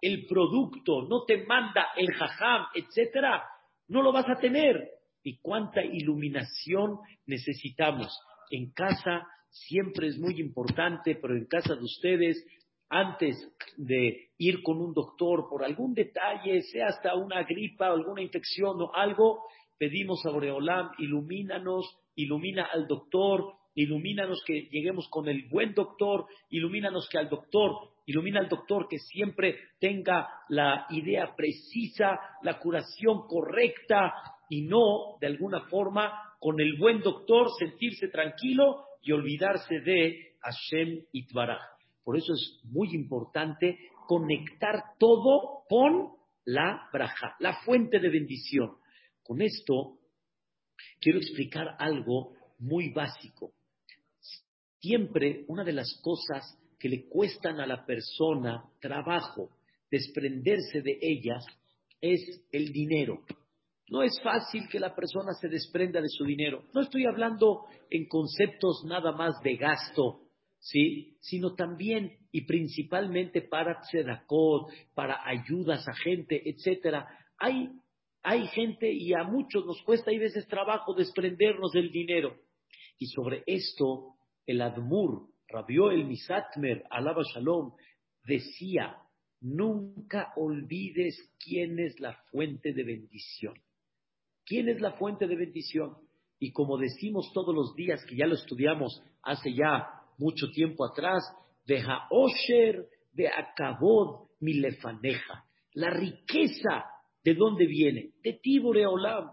el 0.00 0.26
producto, 0.26 1.02
no 1.08 1.24
te 1.24 1.44
manda 1.44 1.88
el 1.96 2.12
jajam, 2.14 2.66
etcétera, 2.74 3.42
no 3.88 4.02
lo 4.02 4.12
vas 4.12 4.28
a 4.28 4.38
tener. 4.38 4.90
Y 5.22 5.40
cuánta 5.40 5.82
iluminación 5.82 6.98
necesitamos. 7.26 8.16
En 8.50 8.70
casa 8.72 9.26
siempre 9.50 10.06
es 10.06 10.18
muy 10.18 10.40
importante, 10.40 11.16
pero 11.20 11.34
en 11.34 11.46
casa 11.46 11.74
de 11.74 11.82
ustedes 11.82 12.46
antes 12.88 13.36
de 13.76 14.30
ir 14.38 14.62
con 14.62 14.80
un 14.80 14.92
doctor 14.92 15.48
por 15.48 15.64
algún 15.64 15.94
detalle, 15.94 16.62
sea 16.62 16.86
hasta 16.88 17.14
una 17.14 17.42
gripa, 17.42 17.86
alguna 17.86 18.22
infección 18.22 18.80
o 18.80 18.94
algo, 18.94 19.42
pedimos 19.78 20.24
a 20.24 20.30
Boreolam, 20.30 20.90
ilumínanos, 20.98 21.98
ilumina 22.14 22.68
al 22.72 22.86
doctor, 22.86 23.54
ilumínanos 23.74 24.42
que 24.46 24.68
lleguemos 24.70 25.08
con 25.10 25.28
el 25.28 25.48
buen 25.48 25.74
doctor, 25.74 26.26
ilumínanos 26.50 27.08
que 27.10 27.18
al 27.18 27.28
doctor, 27.28 27.72
ilumina 28.06 28.40
al 28.40 28.48
doctor 28.48 28.88
que 28.88 28.98
siempre 28.98 29.58
tenga 29.78 30.28
la 30.48 30.86
idea 30.90 31.34
precisa, 31.36 32.18
la 32.42 32.58
curación 32.58 33.26
correcta 33.26 34.14
y 34.48 34.62
no, 34.62 35.18
de 35.20 35.26
alguna 35.26 35.60
forma, 35.68 36.12
con 36.38 36.60
el 36.60 36.76
buen 36.78 37.00
doctor 37.00 37.48
sentirse 37.58 38.08
tranquilo 38.08 38.84
y 39.02 39.12
olvidarse 39.12 39.80
de 39.80 40.36
Hashem 40.40 41.04
Itbaraj. 41.12 41.75
Por 42.06 42.16
eso 42.16 42.34
es 42.34 42.60
muy 42.62 42.94
importante 42.94 43.76
conectar 44.06 44.96
todo 44.96 45.64
con 45.68 46.12
la 46.44 46.88
braja, 46.92 47.34
la 47.40 47.64
fuente 47.64 47.98
de 47.98 48.08
bendición. 48.08 48.76
Con 49.24 49.42
esto 49.42 49.98
quiero 51.00 51.18
explicar 51.18 51.74
algo 51.80 52.32
muy 52.60 52.92
básico. 52.92 53.54
Siempre 54.78 55.46
una 55.48 55.64
de 55.64 55.72
las 55.72 56.00
cosas 56.00 56.56
que 56.78 56.88
le 56.88 57.08
cuestan 57.08 57.58
a 57.58 57.66
la 57.66 57.84
persona 57.84 58.70
trabajo 58.80 59.50
desprenderse 59.90 60.82
de 60.82 61.00
ellas 61.00 61.44
es 62.00 62.40
el 62.52 62.70
dinero. 62.72 63.24
No 63.88 64.04
es 64.04 64.12
fácil 64.22 64.68
que 64.68 64.78
la 64.78 64.94
persona 64.94 65.32
se 65.40 65.48
desprenda 65.48 66.00
de 66.00 66.08
su 66.08 66.22
dinero. 66.24 66.62
No 66.72 66.82
estoy 66.82 67.04
hablando 67.04 67.64
en 67.90 68.06
conceptos 68.06 68.84
nada 68.84 69.10
más 69.10 69.40
de 69.42 69.56
gasto, 69.56 70.20
¿sí? 70.66 71.16
Sino 71.20 71.54
también 71.54 72.18
y 72.32 72.42
principalmente 72.42 73.40
para 73.42 73.80
tzedakot, 73.80 74.68
para 74.94 75.20
ayudas 75.24 75.86
a 75.86 75.94
gente, 75.94 76.42
etcétera. 76.48 77.06
Hay, 77.38 77.70
hay 78.22 78.48
gente 78.48 78.92
y 78.92 79.12
a 79.12 79.22
muchos 79.22 79.64
nos 79.64 79.80
cuesta 79.82 80.10
a 80.10 80.18
veces 80.18 80.46
trabajo 80.48 80.92
desprendernos 80.94 81.70
del 81.72 81.92
dinero. 81.92 82.36
Y 82.98 83.06
sobre 83.06 83.44
esto, 83.46 84.14
el 84.44 84.60
Admur, 84.60 85.28
Rabió 85.48 85.92
el 85.92 86.04
Misatmer, 86.06 86.82
Alaba 86.90 87.22
Shalom, 87.22 87.72
decía, 88.24 88.96
nunca 89.40 90.32
olvides 90.34 91.16
quién 91.38 91.78
es 91.78 92.00
la 92.00 92.14
fuente 92.32 92.72
de 92.72 92.82
bendición. 92.82 93.54
¿Quién 94.44 94.68
es 94.68 94.80
la 94.80 94.92
fuente 94.94 95.28
de 95.28 95.36
bendición? 95.36 95.96
Y 96.40 96.50
como 96.50 96.76
decimos 96.76 97.30
todos 97.32 97.54
los 97.54 97.76
días, 97.76 98.04
que 98.06 98.16
ya 98.16 98.26
lo 98.26 98.34
estudiamos 98.34 99.00
hace 99.22 99.54
ya 99.54 99.95
mucho 100.18 100.50
tiempo 100.50 100.84
atrás, 100.84 101.22
de 101.66 101.80
Haosher, 101.80 102.86
de 103.12 103.28
Akabod, 103.28 104.28
Milefaneja. 104.40 105.44
La 105.74 105.90
riqueza, 105.90 106.84
¿de 107.24 107.34
dónde 107.34 107.66
viene? 107.66 108.10
De 108.22 108.34
ti, 108.34 108.58
Boreolam. 108.58 109.32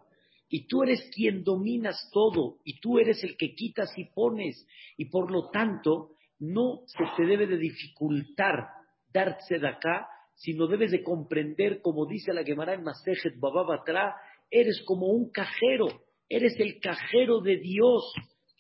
Y 0.50 0.68
tú 0.68 0.84
eres 0.84 1.10
quien 1.13 1.44
dominas 1.44 2.10
todo, 2.12 2.58
y 2.63 2.80
tú 2.80 3.00
eres 3.00 3.24
el 3.24 3.36
que 3.38 3.56
quitas 3.56 3.92
y 3.98 4.06
pones, 4.06 4.68
y 4.98 5.06
por 5.06 5.32
lo 5.32 5.50
tanto 5.50 6.12
no 6.40 6.82
se 6.86 7.04
te 7.18 7.25
debe 7.25 7.48
de 7.48 7.58
dificultar 7.58 8.68
darse 9.12 9.60
de 9.60 9.72
sino 10.36 10.68
debes 10.68 10.92
de 10.92 11.04
comprender, 11.04 11.82
como 11.82 12.06
dice 12.06 12.34
la 12.34 12.44
Gemara 12.44 12.74
en 12.74 12.84
Masejet 12.84 13.40
Bababatra, 13.40 14.16
eres 14.50 14.84
como 14.86 15.08
un 15.08 15.32
cajero, 15.32 15.88
eres 16.28 16.60
el 16.60 16.80
cajero 16.80 17.40
de 17.42 17.58
Dios, 17.58 18.12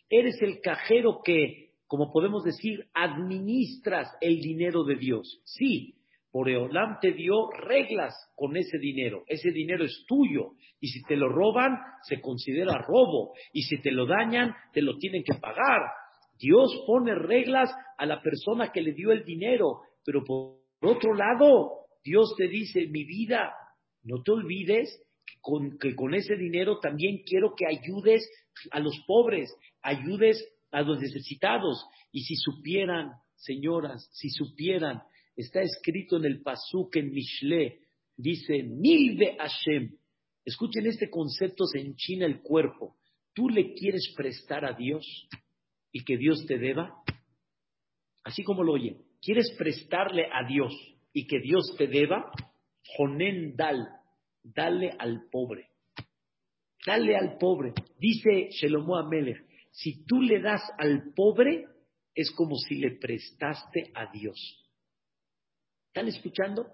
eres 0.09 0.41
el 0.41 0.61
cajero 0.61 1.21
que 1.23 1.72
como 1.93 2.11
podemos 2.11 2.43
decir, 2.43 2.87
administras 2.95 4.07
el 4.19 4.39
dinero 4.41 4.83
de 4.83 4.95
Dios. 4.95 5.43
Sí, 5.45 5.93
Boreolam 6.31 6.97
te 6.99 7.11
dio 7.11 7.51
reglas 7.51 8.15
con 8.35 8.57
ese 8.57 8.79
dinero. 8.79 9.23
Ese 9.27 9.51
dinero 9.51 9.85
es 9.85 10.03
tuyo. 10.07 10.53
Y 10.79 10.87
si 10.87 11.03
te 11.03 11.15
lo 11.15 11.29
roban, 11.29 11.77
se 12.01 12.19
considera 12.19 12.79
robo. 12.79 13.33
Y 13.51 13.61
si 13.61 13.79
te 13.79 13.91
lo 13.91 14.07
dañan, 14.07 14.55
te 14.73 14.81
lo 14.81 14.97
tienen 14.97 15.23
que 15.23 15.35
pagar. 15.35 15.81
Dios 16.39 16.83
pone 16.87 17.13
reglas 17.13 17.71
a 17.99 18.07
la 18.07 18.23
persona 18.23 18.71
que 18.71 18.81
le 18.81 18.93
dio 18.93 19.11
el 19.11 19.23
dinero. 19.23 19.81
Pero 20.03 20.23
por 20.23 20.61
otro 20.81 21.13
lado, 21.13 21.73
Dios 22.03 22.33
te 22.35 22.47
dice, 22.47 22.87
mi 22.87 23.03
vida, 23.03 23.53
no 24.01 24.23
te 24.23 24.31
olvides 24.31 24.99
que 25.27 25.35
con, 25.41 25.77
que 25.77 25.93
con 25.93 26.15
ese 26.15 26.37
dinero 26.37 26.79
también 26.79 27.19
quiero 27.23 27.53
que 27.55 27.67
ayudes 27.67 28.27
a 28.71 28.79
los 28.79 28.99
pobres, 29.05 29.55
ayudes 29.83 30.43
a 30.73 30.81
los 30.81 30.99
necesitados. 30.99 31.85
Y 32.11 32.23
si 32.23 32.35
supieran, 32.35 33.11
señoras, 33.35 34.09
si 34.11 34.29
supieran, 34.29 35.01
está 35.35 35.61
escrito 35.61 36.17
en 36.17 36.25
el 36.25 36.41
Pasuk 36.41 36.95
en 36.97 37.11
Mishle, 37.11 37.79
dice, 38.17 38.63
Nilve 38.63 39.37
Hashem. 39.37 39.95
Escuchen 40.43 40.85
este 40.87 41.09
concepto, 41.09 41.65
se 41.65 41.79
enchina 41.79 42.25
el 42.25 42.41
cuerpo. 42.41 42.97
¿Tú 43.33 43.49
le 43.49 43.73
quieres 43.73 44.13
prestar 44.15 44.65
a 44.65 44.73
Dios 44.73 45.05
y 45.91 46.03
que 46.03 46.17
Dios 46.17 46.45
te 46.47 46.57
deba? 46.57 47.01
Así 48.23 48.43
como 48.43 48.63
lo 48.63 48.73
oyen, 48.73 49.01
¿quieres 49.21 49.53
prestarle 49.57 50.25
a 50.25 50.47
Dios 50.47 50.73
y 51.13 51.27
que 51.27 51.39
Dios 51.39 51.75
te 51.77 51.87
deba? 51.87 52.31
Jonen 52.97 53.55
dal, 53.55 53.87
dale 54.43 54.91
al 54.99 55.23
pobre. 55.31 55.69
Dale 56.85 57.15
al 57.15 57.37
pobre. 57.37 57.73
Dice 57.97 58.49
Shelomo 58.49 58.97
Amelech, 58.97 59.45
si 59.73 60.05
tú 60.05 60.21
le 60.21 60.39
das 60.39 60.61
al 60.77 61.13
pobre, 61.15 61.65
es 62.13 62.31
como 62.31 62.55
si 62.57 62.75
le 62.75 62.91
prestaste 62.91 63.91
a 63.95 64.11
Dios. 64.11 64.37
¿Están 65.87 66.07
escuchando? 66.07 66.67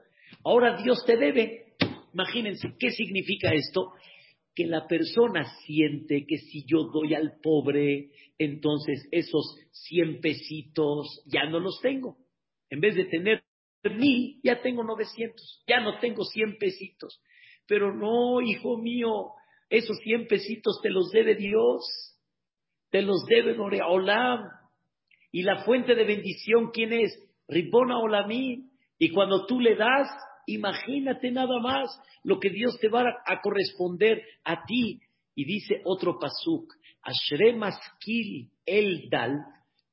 Ahora 0.43 0.81
Dios 0.81 1.05
te 1.05 1.15
debe. 1.15 1.75
Imagínense, 2.13 2.75
¿qué 2.77 2.91
significa 2.91 3.53
esto? 3.53 3.93
Que 4.53 4.65
la 4.65 4.85
persona 4.85 5.45
siente 5.65 6.25
que 6.27 6.37
si 6.39 6.65
yo 6.65 6.89
doy 6.93 7.13
al 7.13 7.39
pobre, 7.41 8.11
entonces 8.37 9.07
esos 9.11 9.55
100 9.71 10.19
pesitos 10.19 11.23
ya 11.25 11.45
no 11.45 11.59
los 11.59 11.79
tengo. 11.81 12.17
En 12.69 12.81
vez 12.81 12.95
de 12.95 13.05
tener 13.05 13.43
mil, 13.83 14.41
ya 14.43 14.61
tengo 14.61 14.83
900, 14.83 15.63
ya 15.65 15.79
no 15.79 15.99
tengo 15.99 16.25
100 16.25 16.57
pesitos. 16.57 17.21
Pero 17.65 17.95
no, 17.95 18.41
hijo 18.41 18.77
mío, 18.77 19.31
esos 19.69 19.97
100 19.99 20.27
pesitos 20.27 20.81
te 20.83 20.89
los 20.89 21.11
debe 21.11 21.35
Dios 21.35 22.09
te 22.89 23.01
los 23.01 23.25
debe 23.25 23.55
Olam. 23.81 24.49
Y 25.31 25.43
la 25.43 25.63
fuente 25.63 25.95
de 25.95 26.05
bendición, 26.05 26.71
¿quién 26.73 26.93
es? 26.93 27.11
Ribona 27.47 27.99
Olamí. 27.99 28.69
Y 28.97 29.09
cuando 29.11 29.45
tú 29.45 29.59
le 29.59 29.75
das, 29.75 30.07
imagínate 30.47 31.31
nada 31.31 31.59
más 31.59 31.89
lo 32.23 32.39
que 32.39 32.49
Dios 32.49 32.77
te 32.79 32.89
va 32.89 33.03
a 33.25 33.41
corresponder 33.41 34.23
a 34.43 34.63
ti. 34.65 34.99
Y 35.35 35.45
dice 35.45 35.81
otro 35.85 36.17
pasuk, 36.19 36.73
Ashre 37.01 37.53
Maskil 37.53 38.49
El 38.65 39.09
Dal, 39.09 39.37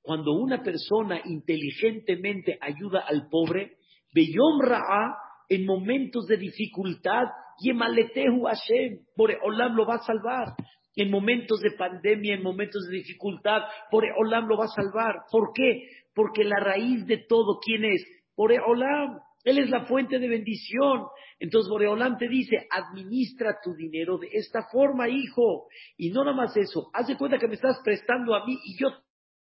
cuando 0.02 0.32
una 0.32 0.62
persona 0.62 1.20
inteligentemente 1.24 2.58
ayuda 2.60 3.04
al 3.06 3.28
pobre, 3.28 3.76
Beyom 4.12 4.60
Ra'a, 4.60 5.14
en 5.48 5.66
momentos 5.66 6.26
de 6.26 6.38
dificultad, 6.38 7.24
Yemaletehu 7.60 8.46
Hashem, 8.46 9.04
por 9.14 9.32
Olam 9.44 9.76
lo 9.76 9.86
va 9.86 9.96
a 9.96 10.04
salvar 10.04 10.56
en 10.96 11.10
momentos 11.10 11.60
de 11.60 11.70
pandemia, 11.72 12.34
en 12.34 12.42
momentos 12.42 12.86
de 12.88 12.96
dificultad, 12.96 13.62
por 13.90 14.04
Olam 14.16 14.48
lo 14.48 14.56
va 14.56 14.64
a 14.64 14.68
salvar. 14.68 15.24
¿Por 15.30 15.52
qué? 15.54 15.88
Porque 16.14 16.42
la 16.42 16.58
raíz 16.58 17.06
de 17.06 17.18
todo, 17.18 17.60
¿quién 17.64 17.84
es? 17.84 18.04
Por 18.34 18.52
Olam. 18.52 19.20
Él 19.44 19.58
es 19.58 19.70
la 19.70 19.84
fuente 19.84 20.18
de 20.18 20.28
bendición. 20.28 21.06
Entonces 21.38 21.70
Boreolam 21.70 22.18
te 22.18 22.28
dice, 22.28 22.66
administra 22.68 23.60
tu 23.62 23.74
dinero 23.74 24.18
de 24.18 24.28
esta 24.32 24.66
forma, 24.72 25.08
hijo. 25.08 25.68
Y 25.96 26.10
no 26.10 26.24
nada 26.24 26.36
más 26.36 26.56
eso, 26.56 26.90
haz 26.92 27.06
de 27.06 27.16
cuenta 27.16 27.38
que 27.38 27.46
me 27.46 27.54
estás 27.54 27.78
prestando 27.84 28.34
a 28.34 28.44
mí 28.44 28.58
y 28.64 28.76
yo 28.76 28.88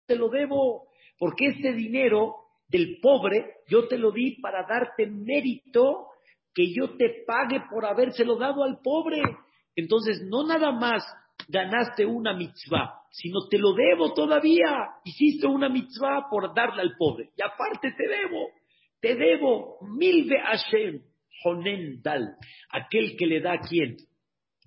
te 0.06 0.16
lo 0.16 0.30
debo. 0.30 0.90
Porque 1.18 1.48
este 1.48 1.74
dinero 1.74 2.36
del 2.68 3.00
pobre 3.02 3.62
yo 3.68 3.88
te 3.88 3.98
lo 3.98 4.12
di 4.12 4.40
para 4.42 4.68
darte 4.68 5.08
mérito 5.08 6.10
que 6.54 6.72
yo 6.72 6.96
te 6.98 7.24
pague 7.26 7.62
por 7.70 7.86
habérselo 7.86 8.38
dado 8.38 8.64
al 8.64 8.80
pobre. 8.84 9.24
Entonces, 9.76 10.22
no 10.30 10.46
nada 10.46 10.72
más 10.72 11.04
ganaste 11.48 12.06
una 12.06 12.34
mitzvah, 12.34 13.02
sino 13.12 13.48
te 13.48 13.58
lo 13.58 13.74
debo 13.74 14.14
todavía. 14.14 14.90
Hiciste 15.04 15.48
una 15.48 15.70
mitzvah 15.70 16.28
por 16.30 16.54
darle 16.54 16.82
al 16.82 16.96
pobre. 16.98 17.30
Y 17.38 17.42
aparte 17.42 17.92
te 17.92 18.08
debo, 18.08 18.50
te 19.00 19.16
debo 19.16 19.78
mil 19.82 20.28
de 20.28 20.40
Hashem, 20.40 21.02
Honen 21.44 22.02
Dal, 22.02 22.36
aquel 22.70 23.16
que 23.18 23.28
le 23.28 23.42
da 23.42 23.54
a 23.54 23.60
quién? 23.60 23.98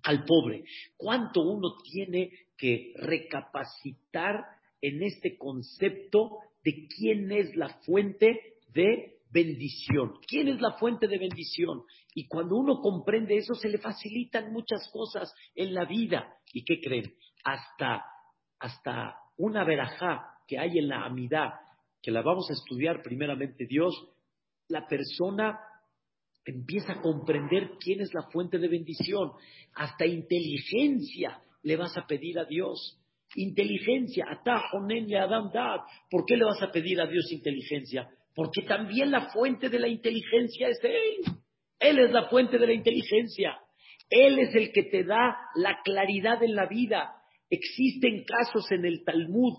Al 0.04 0.24
pobre. 0.24 0.64
¿Cuánto 0.96 1.42
uno 1.42 1.76
tiene 1.82 2.30
que 2.56 2.92
recapacitar 2.96 4.44
en 4.80 5.02
este 5.02 5.36
concepto 5.36 6.38
de 6.64 6.86
quién 6.88 7.32
es 7.32 7.54
la 7.56 7.68
fuente 7.84 8.54
de 8.72 9.17
bendición. 9.30 10.14
¿Quién 10.26 10.48
es 10.48 10.60
la 10.60 10.72
fuente 10.72 11.06
de 11.06 11.18
bendición? 11.18 11.82
Y 12.14 12.26
cuando 12.26 12.56
uno 12.56 12.80
comprende 12.80 13.36
eso, 13.36 13.54
se 13.54 13.68
le 13.68 13.78
facilitan 13.78 14.52
muchas 14.52 14.88
cosas 14.92 15.32
en 15.54 15.74
la 15.74 15.84
vida. 15.84 16.34
¿Y 16.52 16.64
qué 16.64 16.80
creen? 16.80 17.14
Hasta, 17.44 18.04
hasta 18.58 19.16
una 19.36 19.64
verajá 19.64 20.38
que 20.46 20.58
hay 20.58 20.78
en 20.78 20.88
la 20.88 21.04
amidad, 21.04 21.52
que 22.02 22.10
la 22.10 22.22
vamos 22.22 22.48
a 22.50 22.54
estudiar 22.54 23.02
primeramente 23.02 23.66
Dios, 23.66 23.94
la 24.68 24.86
persona 24.86 25.58
empieza 26.44 26.94
a 26.94 27.00
comprender 27.00 27.72
quién 27.78 28.00
es 28.00 28.12
la 28.14 28.22
fuente 28.30 28.58
de 28.58 28.68
bendición. 28.68 29.32
Hasta 29.74 30.06
inteligencia 30.06 31.42
le 31.62 31.76
vas 31.76 31.96
a 31.96 32.06
pedir 32.06 32.38
a 32.38 32.44
Dios. 32.44 32.98
Inteligencia, 33.34 34.24
adam 34.30 35.50
¿Por 36.10 36.24
qué 36.24 36.36
le 36.36 36.44
vas 36.44 36.62
a 36.62 36.70
pedir 36.70 37.00
a 37.00 37.06
Dios 37.06 37.30
inteligencia? 37.30 38.08
Porque 38.38 38.62
también 38.62 39.10
la 39.10 39.30
fuente 39.32 39.68
de 39.68 39.80
la 39.80 39.88
inteligencia 39.88 40.68
es 40.68 40.78
Él. 40.84 41.34
Él 41.80 41.98
es 41.98 42.12
la 42.12 42.28
fuente 42.28 42.56
de 42.56 42.68
la 42.68 42.72
inteligencia. 42.72 43.58
Él 44.08 44.38
es 44.38 44.54
el 44.54 44.70
que 44.70 44.84
te 44.84 45.02
da 45.02 45.36
la 45.56 45.80
claridad 45.82 46.40
en 46.44 46.54
la 46.54 46.66
vida. 46.68 47.16
Existen 47.50 48.22
casos 48.22 48.70
en 48.70 48.84
el 48.84 49.02
Talmud 49.02 49.54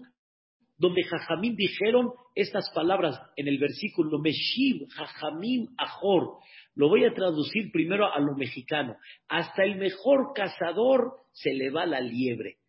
donde 0.78 1.04
Jajamín 1.04 1.58
dijeron 1.58 2.14
estas 2.36 2.72
palabras 2.74 3.20
en 3.36 3.50
el 3.50 3.58
versículo 3.58 4.18
Meshiv 4.18 4.88
Jajamim 4.92 5.68
Ahor. 5.78 6.38
Lo 6.74 6.88
voy 6.88 7.04
a 7.04 7.14
traducir 7.14 7.74
primero 7.74 8.06
a 8.06 8.18
lo 8.22 8.34
mexicano. 8.38 8.96
Hasta 9.28 9.66
el 9.66 9.76
mejor 9.76 10.32
cazador 10.34 11.16
se 11.34 11.54
le 11.54 11.70
va 11.70 11.86
la 11.86 12.00
liebre. 12.00 12.60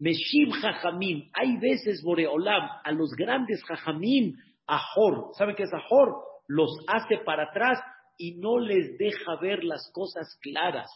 Meshiv 0.00 0.50
Jajamim. 0.50 1.30
Hay 1.32 1.58
veces 1.58 2.02
Boreolam 2.02 2.68
a 2.82 2.90
los 2.90 3.12
grandes 3.12 3.62
Jajamim 3.62 4.34
Ahor. 4.70 5.30
¿Saben 5.36 5.56
qué 5.56 5.64
es 5.64 5.72
Ahor? 5.72 6.16
Los 6.46 6.70
hace 6.86 7.18
para 7.24 7.44
atrás 7.44 7.78
y 8.16 8.36
no 8.36 8.58
les 8.58 8.96
deja 8.98 9.36
ver 9.40 9.64
las 9.64 9.90
cosas 9.92 10.38
claras. 10.40 10.90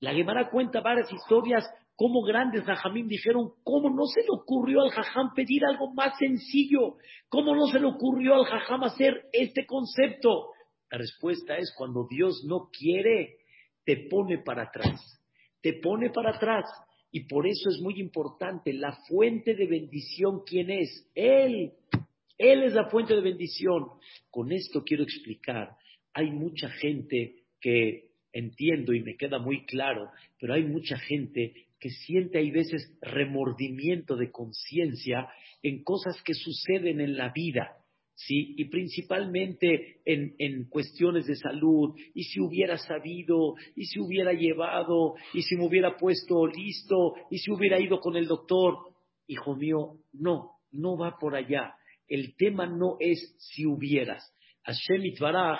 La 0.00 0.12
Gemara 0.12 0.50
cuenta 0.50 0.80
varias 0.80 1.12
historias 1.12 1.64
cómo 1.96 2.22
grandes 2.22 2.64
Jajamim 2.64 3.06
dijeron, 3.06 3.52
¿cómo 3.62 3.90
no 3.90 4.06
se 4.06 4.22
le 4.22 4.28
ocurrió 4.30 4.82
al 4.82 4.90
Jajam 4.90 5.32
pedir 5.34 5.64
algo 5.64 5.92
más 5.94 6.16
sencillo? 6.18 6.96
¿Cómo 7.28 7.54
no 7.54 7.66
se 7.66 7.78
le 7.78 7.86
ocurrió 7.86 8.34
al 8.34 8.44
Jajam 8.44 8.84
hacer 8.84 9.26
este 9.32 9.64
concepto? 9.66 10.50
La 10.90 10.98
respuesta 10.98 11.56
es 11.56 11.72
cuando 11.76 12.06
Dios 12.08 12.44
no 12.46 12.68
quiere, 12.76 13.38
te 13.84 14.08
pone 14.08 14.38
para 14.38 14.64
atrás, 14.64 15.00
te 15.60 15.74
pone 15.74 16.10
para 16.10 16.36
atrás. 16.36 16.64
Y 17.10 17.28
por 17.28 17.46
eso 17.46 17.68
es 17.68 17.80
muy 17.80 18.00
importante, 18.00 18.72
la 18.72 18.98
fuente 19.08 19.54
de 19.54 19.66
bendición, 19.66 20.42
¿quién 20.44 20.70
es? 20.70 21.08
Él. 21.14 21.72
Él 22.44 22.62
es 22.62 22.74
la 22.74 22.90
fuente 22.90 23.14
de 23.14 23.22
bendición. 23.22 23.86
Con 24.30 24.52
esto 24.52 24.84
quiero 24.84 25.02
explicar, 25.02 25.76
hay 26.12 26.30
mucha 26.30 26.68
gente 26.68 27.36
que 27.58 28.10
entiendo 28.34 28.92
y 28.92 29.02
me 29.02 29.16
queda 29.16 29.38
muy 29.38 29.64
claro, 29.64 30.10
pero 30.38 30.52
hay 30.52 30.64
mucha 30.64 30.98
gente 30.98 31.54
que 31.80 31.88
siente 31.88 32.38
hay 32.38 32.50
veces 32.50 32.98
remordimiento 33.00 34.16
de 34.16 34.30
conciencia 34.30 35.28
en 35.62 35.82
cosas 35.82 36.20
que 36.22 36.34
suceden 36.34 37.00
en 37.00 37.16
la 37.16 37.30
vida, 37.30 37.78
¿sí? 38.14 38.54
Y 38.58 38.66
principalmente 38.66 40.00
en, 40.04 40.34
en, 40.38 40.64
cuestiones 40.68 41.26
de 41.26 41.36
salud, 41.36 41.94
y 42.14 42.24
si 42.24 42.40
hubiera 42.40 42.76
sabido, 42.76 43.54
y 43.74 43.86
si 43.86 44.00
hubiera 44.00 44.32
llevado, 44.32 45.14
y 45.32 45.42
si 45.42 45.56
me 45.56 45.66
hubiera 45.66 45.96
puesto 45.96 46.46
listo, 46.46 47.14
y 47.30 47.38
si 47.38 47.50
hubiera 47.50 47.80
ido 47.80 48.00
con 48.00 48.16
el 48.16 48.26
doctor. 48.26 48.76
Hijo 49.26 49.56
mío, 49.56 49.96
no, 50.12 50.52
no 50.72 50.98
va 50.98 51.16
por 51.18 51.34
allá. 51.34 51.74
El 52.08 52.36
tema 52.36 52.66
no 52.66 52.96
es 53.00 53.36
si 53.38 53.66
hubieras. 53.66 54.34
Hashem 54.64 55.04
Itbaraj 55.04 55.58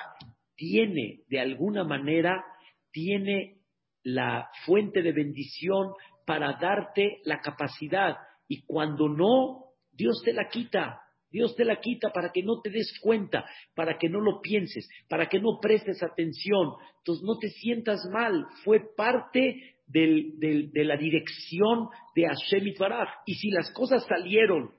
tiene, 0.57 1.21
de 1.29 1.41
alguna 1.41 1.85
manera, 1.85 2.45
tiene 2.91 3.59
la 4.03 4.49
fuente 4.65 5.03
de 5.03 5.13
bendición 5.13 5.93
para 6.27 6.59
darte 6.61 7.21
la 7.25 7.41
capacidad. 7.41 8.17
Y 8.49 8.63
cuando 8.63 9.09
no, 9.09 9.65
Dios 9.93 10.23
te 10.25 10.33
la 10.33 10.49
quita. 10.49 11.01
Dios 11.31 11.57
te 11.57 11.65
la 11.65 11.81
quita 11.81 12.11
para 12.11 12.31
que 12.31 12.45
no 12.45 12.61
te 12.63 12.71
des 12.71 12.97
cuenta, 13.01 13.45
para 13.75 13.99
que 13.99 14.09
no 14.09 14.21
lo 14.21 14.41
pienses, 14.41 14.89
para 15.09 15.29
que 15.29 15.41
no 15.41 15.59
prestes 15.61 16.01
atención. 16.03 16.75
Entonces 16.99 17.25
no 17.25 17.39
te 17.39 17.49
sientas 17.49 18.07
mal. 18.13 18.47
Fue 18.63 18.81
parte 18.97 19.75
de 19.87 20.85
la 20.85 20.97
dirección 20.97 21.89
de 22.15 22.27
Hashem 22.27 22.69
Itbaraj. 22.69 23.09
Y 23.27 23.35
si 23.35 23.51
las 23.51 23.73
cosas 23.73 24.07
salieron, 24.07 24.71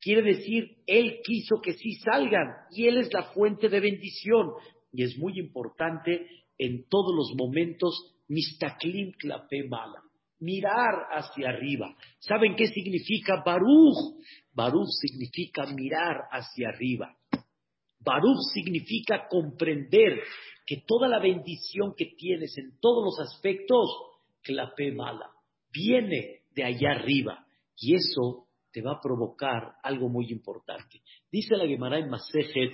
quiere 0.00 0.22
decir, 0.22 0.78
Él 0.86 1.20
quiso 1.24 1.60
que 1.60 1.74
sí 1.74 1.94
salgan. 1.96 2.48
Y 2.72 2.86
Él 2.86 2.98
es 2.98 3.12
la 3.12 3.24
fuente 3.32 3.68
de 3.68 3.80
bendición. 3.80 4.52
Y 4.92 5.04
es 5.04 5.16
muy 5.18 5.38
importante 5.38 6.26
en 6.58 6.88
todos 6.88 7.14
los 7.14 7.34
momentos, 7.36 8.16
mistaklim 8.28 9.12
klape 9.12 9.68
mala 9.68 10.02
mirar 10.40 11.06
hacia 11.10 11.50
arriba. 11.50 11.94
¿Saben 12.18 12.56
qué 12.56 12.66
significa 12.68 13.42
Baruch? 13.44 14.24
Baruch 14.52 14.88
significa 15.00 15.66
mirar 15.66 16.16
hacia 16.30 16.70
arriba. 16.70 17.14
Baruch 18.00 18.40
significa 18.54 19.28
comprender 19.28 20.20
que 20.66 20.82
toda 20.86 21.08
la 21.08 21.18
bendición 21.18 21.94
que 21.96 22.06
tienes 22.16 22.56
en 22.56 22.78
todos 22.80 23.04
los 23.04 23.28
aspectos, 23.28 23.90
clape 24.42 24.92
mala, 24.92 25.30
viene 25.72 26.42
de 26.54 26.64
allá 26.64 26.92
arriba. 26.92 27.46
Y 27.76 27.94
eso 27.94 28.46
te 28.72 28.82
va 28.82 28.92
a 28.92 29.00
provocar 29.00 29.74
algo 29.82 30.08
muy 30.08 30.30
importante. 30.30 31.00
Dice 31.30 31.56
la 31.56 31.66
Gemara 31.66 31.98
en 31.98 32.08
Masejet, 32.08 32.72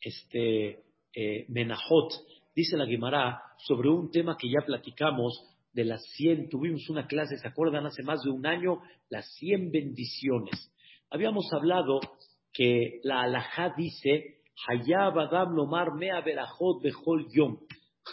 este, 0.00 0.84
eh, 1.14 1.46
Menahot, 1.48 2.12
dice 2.54 2.76
la 2.76 2.86
Gemara 2.86 3.40
sobre 3.58 3.88
un 3.88 4.10
tema 4.10 4.36
que 4.36 4.48
ya 4.48 4.64
platicamos, 4.64 5.50
de 5.74 5.84
las 5.84 6.02
100, 6.16 6.48
tuvimos 6.48 6.88
una 6.88 7.06
clase, 7.06 7.36
¿se 7.36 7.48
acuerdan? 7.48 7.84
Hace 7.84 8.04
más 8.04 8.22
de 8.22 8.30
un 8.30 8.46
año, 8.46 8.80
las 9.10 9.26
100 9.34 9.72
bendiciones. 9.72 10.72
Habíamos 11.10 11.52
hablado 11.52 12.00
que 12.52 13.00
la 13.02 13.22
alajá 13.22 13.74
dice, 13.76 14.36
Hayab 14.68 15.18
Adam 15.18 15.52
Lomar 15.52 15.94
Mea 15.94 16.20
Berajot 16.20 16.80
Bechol 16.80 17.26
Yom. 17.34 17.58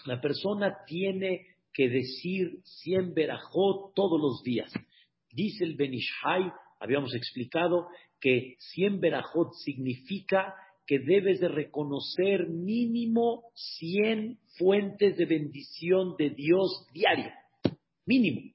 La 0.06 0.20
persona 0.20 0.78
tiene 0.88 1.46
que 1.72 1.88
decir 1.88 2.62
100 2.64 3.14
Berajot 3.14 3.94
todos 3.94 4.20
los 4.20 4.42
días. 4.42 4.72
Dice 5.32 5.64
el 5.64 5.76
Benishai, 5.76 6.52
habíamos 6.82 7.16
explicado, 7.16 7.88
que 8.20 8.56
100 8.74 9.00
Berajot 9.00 9.54
significa 9.64 10.54
que 10.86 11.00
debes 11.00 11.40
de 11.40 11.48
reconocer 11.48 12.50
mínimo 12.50 13.44
100 13.80 14.38
fuentes 14.58 15.16
de 15.16 15.26
bendición 15.26 16.16
de 16.18 16.32
Dios 16.32 16.86
diario 16.94 17.32
mínimo. 18.06 18.52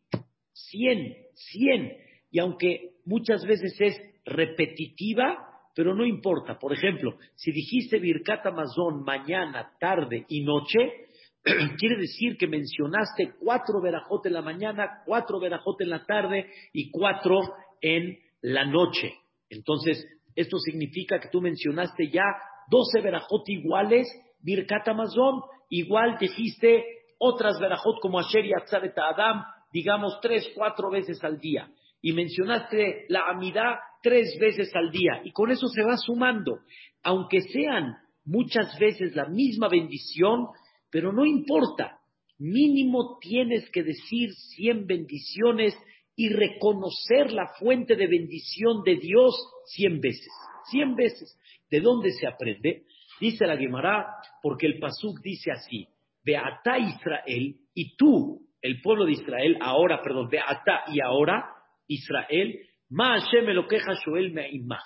100, 0.52 1.16
100. 1.34 1.92
Y 2.30 2.38
aunque 2.38 2.96
muchas 3.04 3.44
veces 3.46 3.74
es 3.80 3.96
repetitiva, 4.24 5.46
pero 5.74 5.94
no 5.94 6.04
importa. 6.04 6.58
Por 6.58 6.72
ejemplo, 6.72 7.16
si 7.34 7.52
dijiste 7.52 7.98
Birkat 7.98 8.44
Amazon 8.46 9.02
mañana, 9.04 9.72
tarde 9.78 10.24
y 10.28 10.42
noche, 10.42 11.05
quiere 11.78 11.96
decir 11.96 12.36
que 12.36 12.48
mencionaste 12.48 13.34
cuatro 13.38 13.80
verajotes 13.80 14.30
en 14.30 14.34
la 14.34 14.42
mañana, 14.42 15.02
cuatro 15.04 15.38
verajotes 15.38 15.84
en 15.84 15.90
la 15.90 16.04
tarde 16.04 16.50
y 16.72 16.90
cuatro 16.90 17.40
en 17.80 18.18
la 18.42 18.64
noche. 18.64 19.12
Entonces, 19.48 20.04
esto 20.34 20.58
significa 20.58 21.20
que 21.20 21.28
tú 21.28 21.40
mencionaste 21.40 22.10
ya 22.10 22.24
12 22.68 23.00
verajot 23.00 23.48
iguales, 23.48 24.08
Birkat 24.40 24.88
Amazon, 24.88 25.42
igual 25.70 26.16
dijiste 26.18 26.84
otras 27.18 27.58
verajot 27.60 28.00
como 28.00 28.18
Asher 28.18 28.44
y 28.44 28.52
Adam, 28.52 29.44
digamos 29.72 30.18
tres, 30.20 30.50
cuatro 30.54 30.90
veces 30.90 31.22
al 31.22 31.38
día. 31.38 31.70
Y 32.02 32.12
mencionaste 32.12 33.06
la 33.08 33.28
amidad 33.28 33.76
tres 34.02 34.36
veces 34.40 34.74
al 34.74 34.90
día. 34.90 35.20
Y 35.24 35.32
con 35.32 35.50
eso 35.50 35.66
se 35.68 35.82
va 35.82 35.96
sumando. 35.96 36.58
Aunque 37.02 37.40
sean 37.40 37.96
muchas 38.24 38.78
veces 38.78 39.14
la 39.14 39.26
misma 39.26 39.68
bendición, 39.68 40.48
pero 40.96 41.12
no 41.12 41.26
importa. 41.26 42.00
Mínimo 42.38 43.18
tienes 43.20 43.68
que 43.68 43.82
decir 43.82 44.32
cien 44.32 44.86
bendiciones 44.86 45.76
y 46.16 46.30
reconocer 46.30 47.32
la 47.32 47.48
fuente 47.58 47.96
de 47.96 48.06
bendición 48.06 48.82
de 48.82 48.96
Dios 48.96 49.34
cien 49.66 50.00
veces. 50.00 50.32
Cien 50.70 50.96
veces. 50.96 51.38
¿De 51.70 51.80
dónde 51.80 52.12
se 52.12 52.26
aprende? 52.26 52.84
Dice 53.20 53.46
la 53.46 53.58
Gemara, 53.58 54.06
porque 54.40 54.64
el 54.64 54.78
Pasuk 54.78 55.20
dice 55.20 55.50
así. 55.52 55.86
Beata 56.24 56.78
Israel, 56.78 57.56
y 57.74 57.94
tú, 57.96 58.48
el 58.62 58.80
pueblo 58.80 59.04
de 59.04 59.12
Israel, 59.12 59.58
ahora, 59.60 60.00
perdón, 60.02 60.30
Beata 60.30 60.84
y 60.94 61.02
ahora, 61.02 61.44
Israel, 61.88 62.58
Ma 62.88 63.20
Hashem 63.20 63.44
lo 63.50 63.68
queja 63.68 63.92
Shoel 64.02 64.32
Me'imach. 64.32 64.80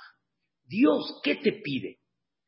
Dios, 0.67 1.21
¿qué 1.23 1.37
te 1.37 1.53
pide? 1.53 1.99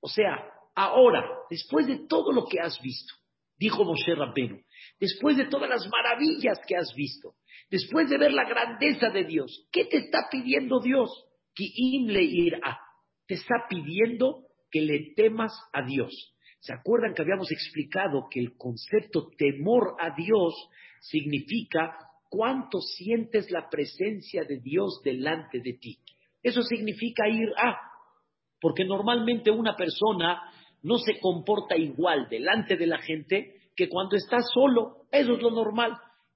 O 0.01 0.09
sea, 0.09 0.51
ahora, 0.75 1.25
después 1.49 1.87
de 1.87 2.09
todo 2.09 2.33
lo 2.33 2.47
que 2.47 2.59
has 2.59 2.77
visto, 2.83 3.22
dijo 3.63 3.85
Moshe 3.85 4.15
Rabbenu, 4.15 4.61
después 4.99 5.37
de 5.37 5.47
todas 5.47 5.71
las 5.71 5.87
maravillas 5.89 6.59
que 6.67 6.77
has 6.77 6.93
visto, 6.97 7.35
después 7.71 8.11
de 8.11 8.19
ver 8.19 8.33
la 8.33 8.49
grandeza 8.49 9.11
de 9.11 9.25
Dios, 9.25 9.69
¿qué 9.71 9.85
te 9.85 9.99
está 9.99 10.29
pidiendo 10.31 10.81
Dios? 10.81 11.11
Irá. 11.57 12.81
Te 13.27 13.35
está 13.35 13.67
pidiendo 13.69 14.47
que 14.71 14.81
le 14.81 15.15
temas 15.15 15.53
a 15.73 15.83
Dios. 15.83 16.35
¿Se 16.59 16.73
acuerdan 16.73 17.15
que 17.15 17.23
habíamos 17.23 17.53
explicado 17.53 18.27
que 18.29 18.41
el 18.41 18.57
concepto 18.57 19.29
temor 19.37 19.95
a 20.01 20.15
Dios 20.17 20.55
significa 21.01 21.97
cuánto 22.29 22.81
sientes 22.81 23.51
la 23.51 23.69
presencia 23.71 24.43
de 24.45 24.59
Dios 24.59 25.01
delante 25.05 25.61
de 25.61 25.75
ti? 25.75 25.99
Eso 26.43 26.63
significa 26.63 27.29
ir 27.29 27.49
a, 27.57 27.77
porque 28.61 28.85
normalmente 28.85 29.51
una 29.51 29.77
persona 29.77 30.52
no 30.83 30.99
se 30.99 31.19
comporta 31.21 31.77
igual 31.77 32.29
delante 32.29 32.77
de 32.77 32.87
la 32.87 32.99
gente 32.99 33.55
que 33.77 33.89
cuando 33.89 34.17
estás 34.17 34.45
solo. 34.53 35.07
Eso 35.11 35.35
es 35.35 35.43
lo 35.43 35.51
normal. 35.51 35.93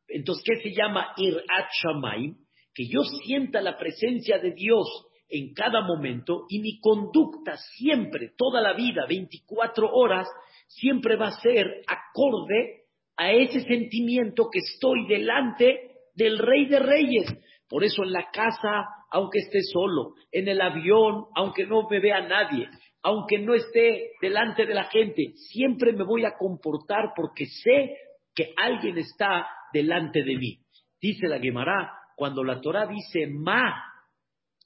Entonces, 0.09 0.45
¿qué 0.45 0.63
se 0.63 0.75
llama 0.75 1.13
Irat 1.17 1.69
Shamaim? 1.83 2.37
Que 2.75 2.87
yo 2.89 3.03
sienta 3.03 3.61
la 3.61 3.77
presencia 3.77 4.39
de 4.39 4.53
Dios 4.53 4.87
en 5.29 5.53
cada 5.55 5.81
momento 5.81 6.45
y 6.49 6.61
mi 6.61 6.79
conducta 6.79 7.57
siempre, 7.57 8.33
toda 8.37 8.61
la 8.61 8.75
vida, 8.75 9.07
24 9.09 9.91
horas, 9.93 10.29
siempre 10.69 11.17
va 11.17 11.29
a 11.29 11.41
ser 11.41 11.83
acorde 11.87 12.85
a 13.17 13.33
ese 13.33 13.63
sentimiento 13.63 14.49
que 14.53 14.61
estoy 14.61 15.07
delante 15.09 15.91
del 16.15 16.39
Rey 16.39 16.67
de 16.67 16.79
Reyes. 16.79 17.35
Por 17.69 17.83
eso 17.83 18.05
en 18.05 18.13
la 18.13 18.31
casa, 18.31 18.87
aunque 19.11 19.41
esté 19.41 19.61
solo, 19.63 20.15
en 20.31 20.49
el 20.49 20.61
avión, 20.61 21.25
aunque 21.35 21.67
no 21.67 21.89
me 21.89 21.99
vea 21.99 22.21
nadie, 22.21 22.69
aunque 23.03 23.39
no 23.39 23.55
esté 23.55 24.13
delante 24.21 24.67
de 24.67 24.75
la 24.75 24.85
gente, 24.85 25.33
siempre 25.37 25.93
me 25.93 26.05
voy 26.05 26.25
a 26.25 26.37
comportar 26.37 27.13
porque 27.15 27.47
sé 27.47 27.97
que 28.35 28.53
alguien 28.57 28.99
está 28.99 29.47
delante 29.73 30.23
de 30.23 30.37
mí. 30.37 30.59
Dice 31.01 31.27
la 31.29 31.39
Gemara, 31.39 31.93
cuando 32.17 32.43
la 32.43 32.61
Torah 32.61 32.87
dice 32.87 33.27
ma, 33.27 33.63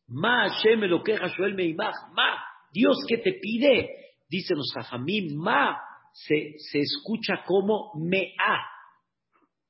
ma 0.09 0.49
Hashem 0.49 0.81
lo 0.83 1.03
queja 1.03 1.27
ma, 2.13 2.45
Dios 2.73 3.05
que 3.09 3.19
te 3.19 3.35
pide, 3.35 3.91
dice 4.29 4.55
los 4.55 4.73
Jajamim, 4.73 5.37
ma, 5.37 5.79
se, 6.13 6.55
se 6.59 6.79
escucha 6.79 7.43
como 7.45 7.93
mea, 7.95 8.65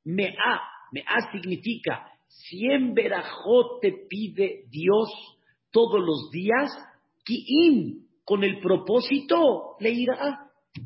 mea, 0.05 0.61
mea 0.92 1.31
significa, 1.33 2.07
cien 2.29 2.94
verajot 2.94 3.81
te 3.81 3.92
pide 4.09 4.64
Dios 4.68 5.11
todos 5.70 6.01
los 6.01 6.31
días, 6.31 6.70
ki'im, 7.25 8.07
con 8.31 8.45
el 8.45 8.61
propósito, 8.61 9.75
le 9.81 9.90
irá. 9.90 10.38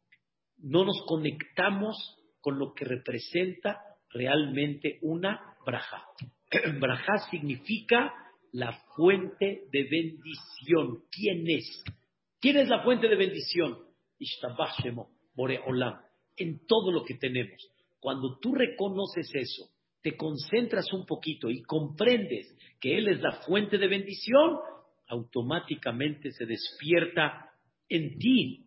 no 0.59 0.85
nos 0.85 1.03
conectamos 1.07 1.96
con 2.40 2.59
lo 2.59 2.74
que 2.74 2.85
representa 2.85 3.81
realmente 4.11 4.98
una 5.03 5.57
braja. 5.64 6.05
braja 6.81 7.18
significa 7.31 8.12
la 8.53 8.73
fuente 8.97 9.65
de 9.73 9.83
bendición. 9.85 11.05
¿Quién 11.11 11.45
es? 11.49 11.85
¿Quién 12.41 12.57
es 12.57 12.69
la 12.69 12.83
fuente 12.83 13.09
de 13.09 13.17
bendición? 13.17 13.79
Olam, 15.67 16.01
en 16.37 16.67
todo 16.67 16.93
lo 16.93 17.05
que 17.05 17.15
tenemos. 17.15 17.71
Cuando 17.99 18.39
tú 18.39 18.55
reconoces 18.55 19.31
eso, 19.35 19.71
te 20.03 20.17
concentras 20.17 20.93
un 20.93 21.05
poquito 21.07 21.51
y 21.51 21.63
comprendes 21.63 22.57
que 22.81 22.97
Él 22.97 23.09
es 23.09 23.21
la 23.21 23.43
fuente 23.43 23.79
de 23.79 23.87
bendición, 23.87 24.59
automáticamente 25.09 26.31
se 26.33 26.47
despierta 26.47 27.51
en 27.89 28.19
ti 28.19 28.67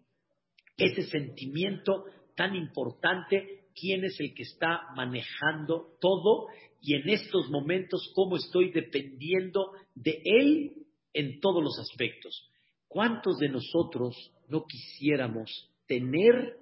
ese 0.77 1.03
sentimiento 1.03 2.05
tan 2.35 2.55
importante, 2.55 3.62
quién 3.73 4.03
es 4.03 4.19
el 4.19 4.33
que 4.33 4.43
está 4.43 4.81
manejando 4.95 5.97
todo 5.99 6.47
y 6.81 6.95
en 6.95 7.09
estos 7.09 7.49
momentos 7.49 8.11
cómo 8.13 8.35
estoy 8.35 8.71
dependiendo 8.71 9.71
de 9.95 10.21
Él 10.23 10.85
en 11.13 11.39
todos 11.39 11.63
los 11.63 11.79
aspectos. 11.79 12.49
¿Cuántos 12.87 13.37
de 13.37 13.49
nosotros 13.49 14.15
no 14.47 14.65
quisiéramos 14.65 15.71
tener 15.87 16.57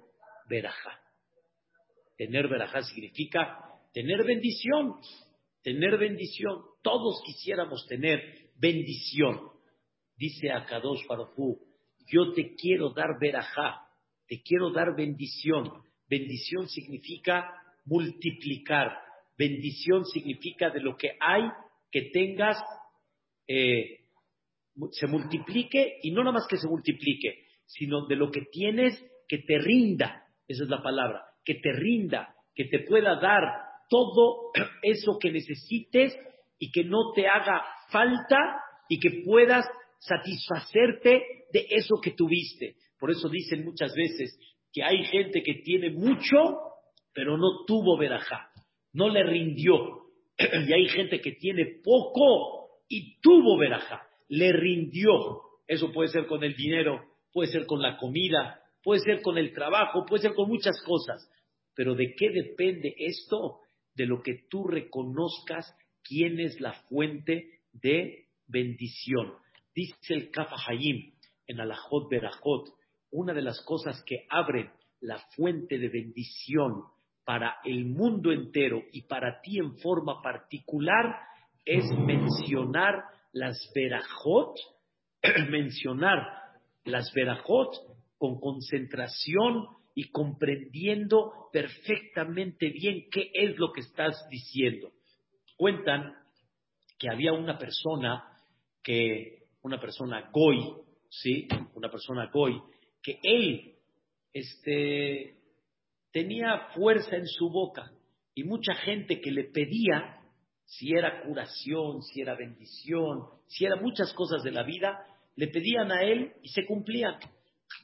verajá? 0.48 1.00
Tener 2.16 2.48
verajá 2.48 2.82
significa 2.82 3.58
tener 3.92 4.24
bendición, 4.24 4.94
tener 5.62 5.98
bendición. 5.98 6.62
Todos 6.82 7.20
quisiéramos 7.26 7.86
tener 7.86 8.50
bendición. 8.56 9.50
Dice 10.16 10.52
a 10.52 10.64
Kadosh 10.64 11.04
yo 12.06 12.32
te 12.32 12.54
quiero 12.54 12.90
dar 12.90 13.18
verajá, 13.20 13.86
te 14.26 14.42
quiero 14.42 14.70
dar 14.70 14.94
bendición. 14.96 15.82
Bendición 16.12 16.68
significa 16.68 17.50
multiplicar, 17.86 18.98
Bendición 19.38 20.04
significa 20.04 20.68
de 20.68 20.80
lo 20.80 20.94
que 20.94 21.16
hay, 21.18 21.44
que 21.90 22.10
tengas, 22.12 22.58
eh, 23.48 24.00
se 24.90 25.06
multiplique 25.06 26.00
y 26.02 26.10
no 26.10 26.22
nada 26.22 26.34
más 26.34 26.46
que 26.46 26.58
se 26.58 26.68
multiplique, 26.68 27.46
sino 27.64 28.06
de 28.06 28.16
lo 28.16 28.30
que 28.30 28.42
tienes, 28.52 29.02
que 29.26 29.38
te 29.38 29.56
rinda, 29.56 30.26
esa 30.46 30.64
es 30.64 30.68
la 30.68 30.82
palabra, 30.82 31.24
que 31.46 31.54
te 31.54 31.72
rinda, 31.72 32.34
que 32.54 32.66
te 32.66 32.80
pueda 32.80 33.18
dar 33.18 33.44
todo 33.88 34.52
eso 34.82 35.18
que 35.18 35.32
necesites 35.32 36.14
y 36.58 36.70
que 36.70 36.84
no 36.84 37.12
te 37.14 37.26
haga 37.26 37.64
falta 37.88 38.36
y 38.86 39.00
que 39.00 39.22
puedas 39.24 39.64
satisfacerte 39.98 41.46
de 41.50 41.66
eso 41.70 42.02
que 42.02 42.10
tuviste. 42.10 42.76
Por 43.00 43.10
eso 43.10 43.30
dicen 43.30 43.64
muchas 43.64 43.94
veces 43.94 44.38
que 44.72 44.82
hay 44.82 45.04
gente 45.04 45.42
que 45.42 45.54
tiene 45.64 45.90
mucho, 45.90 46.58
pero 47.12 47.36
no 47.36 47.64
tuvo 47.66 47.98
verajá 47.98 48.52
no 48.92 49.08
le 49.08 49.22
rindió. 49.24 50.02
y 50.38 50.72
hay 50.72 50.88
gente 50.88 51.20
que 51.20 51.32
tiene 51.32 51.80
poco 51.82 52.80
y 52.88 53.20
tuvo 53.20 53.58
veraja, 53.58 54.02
le 54.28 54.52
rindió. 54.52 55.42
Eso 55.66 55.92
puede 55.92 56.08
ser 56.08 56.26
con 56.26 56.44
el 56.44 56.54
dinero, 56.54 57.02
puede 57.32 57.50
ser 57.50 57.66
con 57.66 57.80
la 57.80 57.96
comida, 57.96 58.60
puede 58.82 59.00
ser 59.00 59.22
con 59.22 59.38
el 59.38 59.52
trabajo, 59.52 60.04
puede 60.06 60.22
ser 60.22 60.34
con 60.34 60.48
muchas 60.48 60.80
cosas. 60.82 61.28
Pero 61.74 61.94
¿de 61.94 62.14
qué 62.14 62.30
depende 62.30 62.94
esto? 62.98 63.60
De 63.94 64.06
lo 64.06 64.22
que 64.22 64.44
tú 64.48 64.66
reconozcas 64.66 65.74
quién 66.02 66.40
es 66.40 66.60
la 66.60 66.72
fuente 66.88 67.60
de 67.72 68.26
bendición. 68.46 69.34
Dice 69.74 70.14
el 70.14 70.30
Kafahayim 70.30 71.14
en 71.46 71.60
Alajot 71.60 72.10
Berajot, 72.10 72.68
una 73.12 73.32
de 73.32 73.42
las 73.42 73.60
cosas 73.64 74.02
que 74.04 74.26
abren 74.28 74.70
la 75.00 75.18
fuente 75.36 75.78
de 75.78 75.88
bendición 75.88 76.84
para 77.24 77.56
el 77.64 77.86
mundo 77.86 78.32
entero 78.32 78.82
y 78.92 79.02
para 79.02 79.40
ti 79.40 79.58
en 79.58 79.76
forma 79.78 80.20
particular 80.22 81.16
es 81.64 81.84
mencionar 81.96 83.04
las 83.32 83.70
verajot, 83.74 84.56
mencionar 85.50 86.18
las 86.84 87.12
verajot 87.12 87.74
con 88.18 88.40
concentración 88.40 89.66
y 89.94 90.10
comprendiendo 90.10 91.48
perfectamente 91.52 92.70
bien 92.70 93.08
qué 93.10 93.30
es 93.34 93.56
lo 93.58 93.72
que 93.72 93.80
estás 93.80 94.26
diciendo. 94.30 94.90
Cuentan 95.56 96.14
que 96.98 97.10
había 97.10 97.32
una 97.32 97.58
persona 97.58 98.24
que, 98.82 99.44
una 99.62 99.80
persona 99.80 100.30
goy, 100.32 100.74
¿sí? 101.08 101.46
Una 101.74 101.90
persona 101.90 102.30
goy, 102.32 102.60
que 103.02 103.18
él, 103.22 103.74
este, 104.32 105.36
tenía 106.12 106.68
fuerza 106.74 107.16
en 107.16 107.26
su 107.26 107.50
boca 107.50 107.92
y 108.34 108.44
mucha 108.44 108.74
gente 108.74 109.20
que 109.20 109.30
le 109.30 109.44
pedía 109.44 110.18
si 110.64 110.92
era 110.92 111.22
curación, 111.22 112.02
si 112.02 112.22
era 112.22 112.34
bendición, 112.34 113.26
si 113.46 113.66
era 113.66 113.76
muchas 113.76 114.12
cosas 114.14 114.42
de 114.42 114.52
la 114.52 114.62
vida, 114.62 115.06
le 115.36 115.48
pedían 115.48 115.90
a 115.92 116.02
él 116.02 116.32
y 116.42 116.48
se 116.48 116.64
cumplían. 116.64 117.18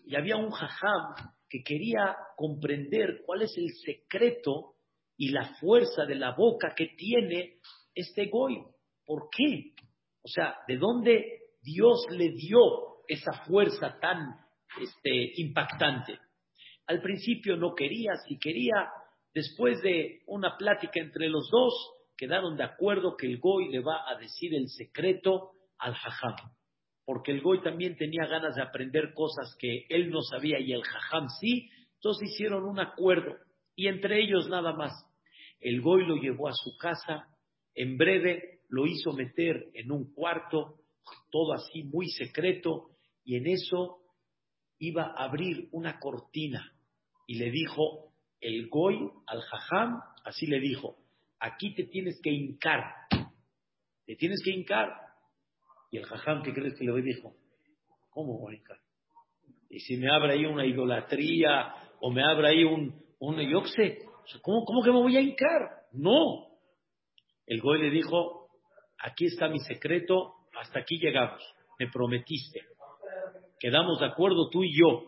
Y 0.06 0.16
había 0.16 0.36
un 0.36 0.50
jajam 0.50 1.14
que 1.48 1.62
quería 1.62 2.16
comprender 2.36 3.22
cuál 3.26 3.42
es 3.42 3.52
el 3.56 3.70
secreto 3.84 4.74
y 5.16 5.30
la 5.30 5.54
fuerza 5.56 6.04
de 6.06 6.14
la 6.14 6.34
boca 6.34 6.74
que 6.74 6.86
tiene 6.96 7.58
este 7.94 8.26
goy. 8.26 8.62
¿Por 9.04 9.28
qué? 9.30 9.72
O 10.22 10.28
sea, 10.28 10.56
¿de 10.66 10.76
dónde 10.76 11.40
Dios 11.62 12.06
le 12.10 12.30
dio 12.30 12.60
esa 13.08 13.32
fuerza 13.44 13.98
tan 14.00 14.36
este, 14.80 15.32
impactante? 15.36 16.18
Al 16.86 17.00
principio 17.02 17.56
no 17.56 17.74
quería, 17.74 18.12
si 18.26 18.38
quería, 18.38 18.88
después 19.34 19.82
de 19.82 20.22
una 20.26 20.56
plática 20.56 21.00
entre 21.00 21.28
los 21.28 21.50
dos, 21.50 21.74
quedaron 22.16 22.56
de 22.56 22.64
acuerdo 22.64 23.16
que 23.16 23.26
el 23.26 23.38
Goy 23.38 23.68
le 23.68 23.80
va 23.80 24.08
a 24.08 24.16
decir 24.16 24.54
el 24.54 24.68
secreto 24.68 25.52
al 25.78 25.94
Jajam. 25.94 26.34
Porque 27.04 27.32
el 27.32 27.40
Goy 27.40 27.62
también 27.62 27.96
tenía 27.96 28.26
ganas 28.26 28.56
de 28.56 28.62
aprender 28.62 29.14
cosas 29.14 29.56
que 29.58 29.86
él 29.88 30.10
no 30.10 30.20
sabía 30.22 30.58
y 30.60 30.72
el 30.72 30.82
Jajam 30.82 31.28
sí. 31.40 31.70
Entonces 31.94 32.30
hicieron 32.32 32.64
un 32.64 32.80
acuerdo 32.80 33.36
y 33.74 33.86
entre 33.86 34.20
ellos 34.20 34.48
nada 34.48 34.72
más. 34.72 34.92
El 35.60 35.80
Goy 35.80 36.06
lo 36.06 36.16
llevó 36.16 36.48
a 36.48 36.52
su 36.52 36.76
casa, 36.76 37.28
en 37.74 37.96
breve 37.96 38.60
lo 38.68 38.86
hizo 38.86 39.12
meter 39.12 39.68
en 39.74 39.92
un 39.92 40.12
cuarto, 40.12 40.80
todo 41.30 41.52
así 41.52 41.84
muy 41.84 42.08
secreto, 42.08 42.90
y 43.24 43.36
en 43.36 43.46
eso 43.46 43.97
iba 44.78 45.14
a 45.16 45.24
abrir 45.24 45.68
una 45.72 45.98
cortina. 45.98 46.72
Y 47.26 47.38
le 47.38 47.50
dijo 47.50 48.12
el 48.40 48.68
Goy 48.68 49.10
al 49.26 49.40
Jajam, 49.42 50.00
así 50.24 50.46
le 50.46 50.60
dijo, 50.60 50.96
aquí 51.40 51.74
te 51.74 51.84
tienes 51.84 52.20
que 52.22 52.30
hincar, 52.30 52.82
te 54.06 54.16
tienes 54.16 54.40
que 54.44 54.50
hincar. 54.50 54.88
Y 55.90 55.96
el 55.98 56.04
jajam, 56.04 56.42
¿qué 56.42 56.52
crees 56.52 56.74
que 56.78 56.84
le 56.84 57.02
dijo? 57.02 57.34
¿Cómo 58.10 58.38
voy 58.38 58.54
a 58.54 58.58
hincar? 58.58 58.78
Y 59.70 59.80
si 59.80 59.96
me 59.96 60.10
abre 60.10 60.34
ahí 60.34 60.44
una 60.44 60.66
idolatría 60.66 61.74
o 62.00 62.10
me 62.10 62.22
abre 62.22 62.48
ahí 62.48 62.64
un, 62.64 63.02
un 63.18 63.40
yo 63.40 63.62
¿cómo, 64.42 64.64
¿cómo 64.64 64.82
que 64.82 64.90
me 64.90 64.98
voy 64.98 65.16
a 65.16 65.20
hincar? 65.20 65.86
No. 65.92 66.46
El 67.46 67.60
goy 67.60 67.80
le 67.80 67.90
dijo, 67.90 68.48
aquí 68.98 69.26
está 69.26 69.48
mi 69.48 69.58
secreto, 69.60 70.34
hasta 70.58 70.80
aquí 70.80 70.98
llegamos, 70.98 71.42
me 71.78 71.88
prometiste. 71.88 72.60
Quedamos 73.60 74.00
de 74.00 74.06
acuerdo 74.06 74.48
tú 74.50 74.64
y 74.64 74.78
yo. 74.78 75.02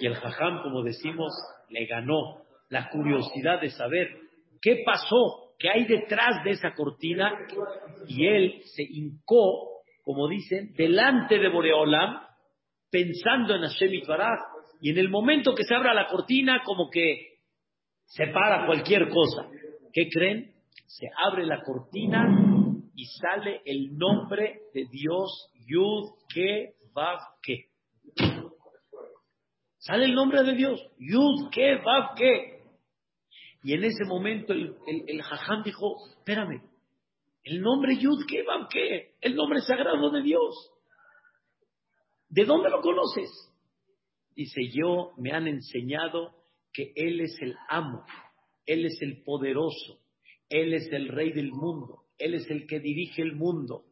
Y 0.00 0.06
el 0.06 0.14
jajam, 0.14 0.62
como 0.62 0.82
decimos, 0.82 1.32
le 1.68 1.86
ganó 1.86 2.42
la 2.68 2.88
curiosidad 2.90 3.60
de 3.60 3.70
saber 3.70 4.26
¿Qué 4.60 4.82
pasó? 4.84 5.54
¿Qué 5.58 5.70
hay 5.70 5.84
detrás 5.84 6.42
de 6.44 6.50
esa 6.50 6.74
cortina? 6.74 7.32
Y 8.08 8.26
él 8.26 8.62
se 8.64 8.82
hincó, 8.82 9.82
como 10.02 10.28
dicen, 10.28 10.72
delante 10.74 11.38
de 11.38 11.48
Boreolam, 11.48 12.20
pensando 12.90 13.54
en 13.54 13.62
Hashem. 13.62 13.90
Y 14.80 14.90
en 14.90 14.98
el 14.98 15.08
momento 15.08 15.54
que 15.54 15.62
se 15.62 15.74
abra 15.74 15.94
la 15.94 16.08
cortina, 16.08 16.62
como 16.64 16.90
que 16.90 17.38
se 18.06 18.26
para 18.28 18.66
cualquier 18.66 19.08
cosa. 19.08 19.48
¿Qué 19.92 20.08
creen? 20.10 20.52
Se 20.86 21.06
abre 21.24 21.46
la 21.46 21.62
cortina 21.62 22.26
y 22.94 23.04
sale 23.04 23.62
el 23.64 23.96
nombre 23.96 24.62
de 24.74 24.84
Dios, 24.90 25.52
Yud, 25.66 26.10
Ke, 26.32 26.74
Vav, 26.96 27.18
Ke. 27.42 27.68
Sale 29.78 30.06
el 30.06 30.14
nombre 30.14 30.42
de 30.42 30.54
Dios, 30.54 30.80
Yud, 30.98 31.50
Ke, 31.52 31.76
Vav, 31.84 32.14
Ke. 32.16 32.62
Y 33.62 33.74
en 33.74 33.84
ese 33.84 34.04
momento 34.06 34.54
el, 34.54 34.74
el, 34.86 35.22
dijo, 35.64 35.96
espérame, 36.18 36.62
el 37.44 37.60
nombre 37.60 37.96
Yud 37.98 38.24
¿qué? 38.26 39.14
El 39.20 39.36
nombre 39.36 39.60
sagrado 39.60 40.10
de 40.10 40.22
Dios. 40.22 40.72
¿De 42.28 42.44
dónde 42.44 42.70
lo 42.70 42.80
conoces? 42.80 43.30
Dice, 44.34 44.62
yo 44.72 45.12
me 45.18 45.32
han 45.32 45.46
enseñado 45.46 46.34
que 46.72 46.92
Él 46.94 47.20
es 47.20 47.36
el 47.40 47.56
amo, 47.68 48.04
Él 48.64 48.86
es 48.86 49.00
el 49.02 49.22
poderoso, 49.22 50.00
Él 50.48 50.72
es 50.72 50.90
el 50.92 51.08
rey 51.08 51.32
del 51.32 51.52
mundo, 51.52 52.04
Él 52.18 52.34
es 52.34 52.50
el 52.50 52.66
que 52.66 52.80
dirige 52.80 53.22
el 53.22 53.36
mundo 53.36 53.85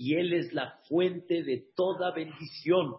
y 0.00 0.14
Él 0.14 0.32
es 0.32 0.50
la 0.54 0.78
fuente 0.88 1.42
de 1.42 1.62
toda 1.76 2.14
bendición. 2.14 2.94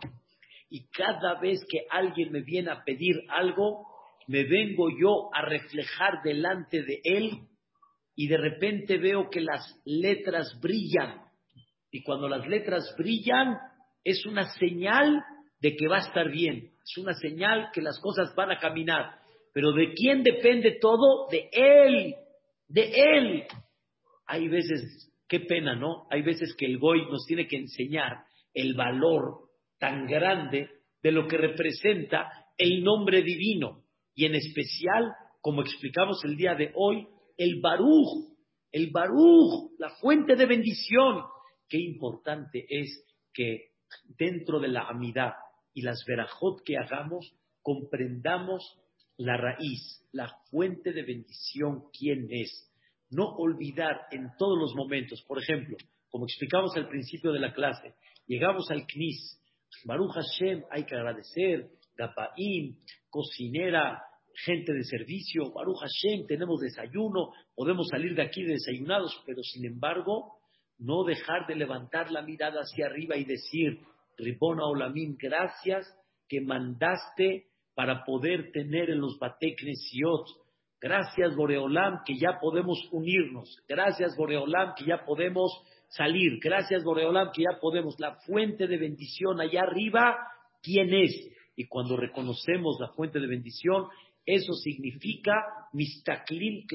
Y 0.70 0.88
cada 0.90 1.42
vez 1.42 1.60
que 1.68 1.88
alguien 1.90 2.32
me 2.32 2.42
viene 2.42 2.70
a 2.70 2.84
pedir 2.84 3.16
algo, 3.28 3.88
me 4.28 4.44
vengo 4.44 4.88
yo 4.92 5.34
a 5.34 5.42
reflejar 5.42 6.22
delante 6.24 6.84
de 6.84 7.02
Él 7.04 7.32
y 8.16 8.28
de 8.28 8.38
repente 8.38 9.00
veo 9.00 9.32
que 9.32 9.42
las 9.42 9.82
letras 9.84 10.56
brillan. 10.62 11.24
Y 11.90 12.04
cuando 12.04 12.30
las 12.30 12.48
letras 12.48 12.94
brillan 12.96 13.58
es 14.04 14.24
una 14.28 14.44
señal 14.60 15.24
de 15.60 15.76
que 15.76 15.88
va 15.88 15.98
a 15.98 16.08
estar 16.08 16.30
bien, 16.30 16.70
es 16.84 16.98
una 17.00 17.16
señal 17.16 17.72
que 17.74 17.82
las 17.82 18.00
cosas 18.00 18.36
van 18.36 18.52
a 18.52 18.60
caminar. 18.60 19.16
Pero 19.56 19.72
¿de 19.72 19.92
quién 19.96 20.22
depende 20.22 20.78
todo? 20.80 21.28
De 21.32 21.50
Él, 21.52 22.16
de 22.68 22.92
Él. 22.96 23.48
Hay 24.28 24.48
veces, 24.50 25.11
qué 25.32 25.40
pena, 25.40 25.76
¿no? 25.76 26.08
Hay 26.10 26.24
veces 26.24 26.54
que 26.58 26.66
el 26.66 26.78
Goy 26.78 27.10
nos 27.10 27.26
tiene 27.26 27.48
que 27.48 27.56
enseñar 27.56 28.26
el 28.54 28.74
valor 28.74 29.50
tan 29.80 30.06
grande 30.06 30.70
de 31.02 31.12
lo 31.14 31.26
que 31.26 31.38
representa 31.38 32.30
el 32.58 32.84
nombre 32.84 33.22
divino 33.22 33.86
y 34.14 34.26
en 34.26 34.36
especial, 34.36 35.06
como 35.40 35.62
explicamos 35.62 36.22
el 36.26 36.36
día 36.36 36.54
de 36.56 36.74
hoy, 36.76 37.08
el 37.38 37.62
Baruch, 37.62 38.36
el 38.74 38.92
Baruch, 38.92 39.72
la 39.80 39.92
fuente 40.02 40.36
de 40.36 40.46
bendición. 40.46 41.24
Qué 41.70 41.78
importante 41.78 42.66
es 42.68 43.02
que 43.34 43.70
dentro 44.20 44.60
de 44.60 44.68
la 44.68 44.82
amidad 44.90 45.32
y 45.74 45.84
las 45.84 46.04
verajot 46.06 46.62
que 46.66 46.76
hagamos, 46.78 47.34
comprendamos 47.62 48.78
la 49.16 49.38
raíz, 49.38 50.06
la 50.12 50.36
fuente 50.50 50.92
de 50.92 51.04
bendición, 51.04 51.84
quién 51.98 52.28
es. 52.32 52.70
No 53.12 53.28
olvidar 53.36 54.08
en 54.12 54.30
todos 54.38 54.58
los 54.58 54.74
momentos, 54.76 55.24
por 55.28 55.42
ejemplo, 55.42 55.78
como 56.10 56.26
explicamos 56.26 56.76
al 56.76 56.88
principio 56.88 57.32
de 57.32 57.40
la 57.40 57.54
clase, 57.54 57.94
llegamos 58.26 58.70
al 58.72 58.86
Knis, 58.86 59.40
Baruch 59.86 60.14
Hashem, 60.14 60.64
hay 60.70 60.86
que 60.86 60.96
agradecer, 60.96 61.70
Gapaim, 61.96 62.78
cocinera, 63.10 64.02
gente 64.34 64.74
de 64.74 64.84
servicio, 64.84 65.52
Baruch 65.52 65.80
Hashem, 65.80 66.26
tenemos 66.28 66.60
desayuno, 66.60 67.32
podemos 67.56 67.88
salir 67.90 68.16
de 68.16 68.24
aquí 68.24 68.44
desayunados, 68.44 69.22
pero 69.26 69.42
sin 69.44 69.66
embargo, 69.66 70.38
no 70.80 71.04
dejar 71.04 71.48
de 71.48 71.56
levantar 71.56 72.12
la 72.12 72.22
mirada 72.22 72.62
hacia 72.62 72.88
arriba 72.88 73.16
y 73.18 73.26
decir, 73.26 73.80
Ribona 74.18 74.66
Olamim, 74.66 75.16
gracias 75.18 75.86
que 76.28 76.42
mandaste 76.42 77.48
para 77.76 78.04
poder 78.04 78.52
tener 78.52 78.90
en 78.90 79.00
los 79.00 79.18
Bateknesiot. 79.20 80.28
Gracias, 80.82 81.36
Boreolam, 81.36 82.04
que 82.04 82.18
ya 82.18 82.40
podemos 82.42 82.90
unirnos. 82.92 83.62
Gracias, 83.68 84.18
Boreolam, 84.18 84.74
que 84.76 84.86
ya 84.86 85.06
podemos 85.06 85.52
salir. 85.90 86.40
Gracias, 86.42 86.84
Boreolam, 86.84 87.32
que 87.32 87.44
ya 87.44 87.60
podemos. 87.60 88.00
La 88.00 88.16
fuente 88.26 88.68
de 88.68 88.78
bendición 88.78 89.40
allá 89.40 89.62
arriba, 89.62 90.18
¿quién 90.64 90.92
es? 90.92 91.14
Y 91.56 91.68
cuando 91.68 91.98
reconocemos 91.98 92.78
la 92.80 92.88
fuente 92.90 93.20
de 93.20 93.28
bendición, 93.28 93.90
eso 94.26 94.54
significa 94.54 95.34
mistaklim 95.74 96.66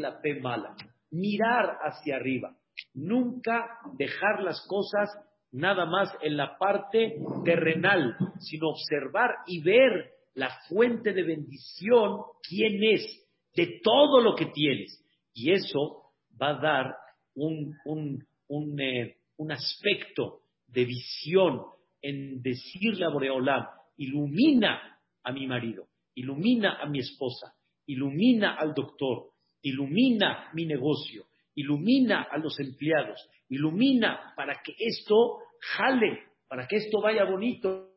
mala, 0.40 0.76
mirar 1.10 1.78
hacia 1.82 2.16
arriba, 2.16 2.56
nunca 2.94 3.78
dejar 3.98 4.42
las 4.42 4.64
cosas 4.68 5.08
nada 5.52 5.86
más 5.86 6.12
en 6.22 6.36
la 6.36 6.58
parte 6.58 7.16
terrenal, 7.44 8.16
sino 8.38 8.68
observar 8.68 9.30
y 9.46 9.62
ver 9.62 10.12
la 10.34 10.50
fuente 10.68 11.12
de 11.12 11.22
bendición, 11.22 12.20
quién 12.46 12.84
es, 12.84 13.25
de 13.56 13.80
todo 13.82 14.20
lo 14.20 14.34
que 14.34 14.46
tienes. 14.46 15.02
Y 15.32 15.52
eso 15.52 16.12
va 16.40 16.50
a 16.50 16.60
dar 16.60 16.94
un, 17.34 17.74
un, 17.86 18.24
un, 18.48 18.80
eh, 18.80 19.16
un 19.38 19.50
aspecto 19.50 20.40
de 20.68 20.84
visión 20.84 21.62
en 22.02 22.42
decirle 22.42 23.04
a 23.04 23.08
Boreolam, 23.08 23.64
ilumina 23.96 24.98
a 25.22 25.32
mi 25.32 25.46
marido, 25.46 25.88
ilumina 26.14 26.78
a 26.80 26.86
mi 26.86 27.00
esposa, 27.00 27.54
ilumina 27.86 28.54
al 28.54 28.74
doctor, 28.74 29.30
ilumina 29.62 30.50
mi 30.52 30.66
negocio, 30.66 31.24
ilumina 31.54 32.28
a 32.30 32.38
los 32.38 32.58
empleados, 32.60 33.28
ilumina 33.48 34.34
para 34.36 34.60
que 34.62 34.74
esto 34.78 35.38
jale, 35.60 36.24
para 36.46 36.66
que 36.68 36.76
esto 36.76 37.00
vaya 37.00 37.24
bonito. 37.24 37.90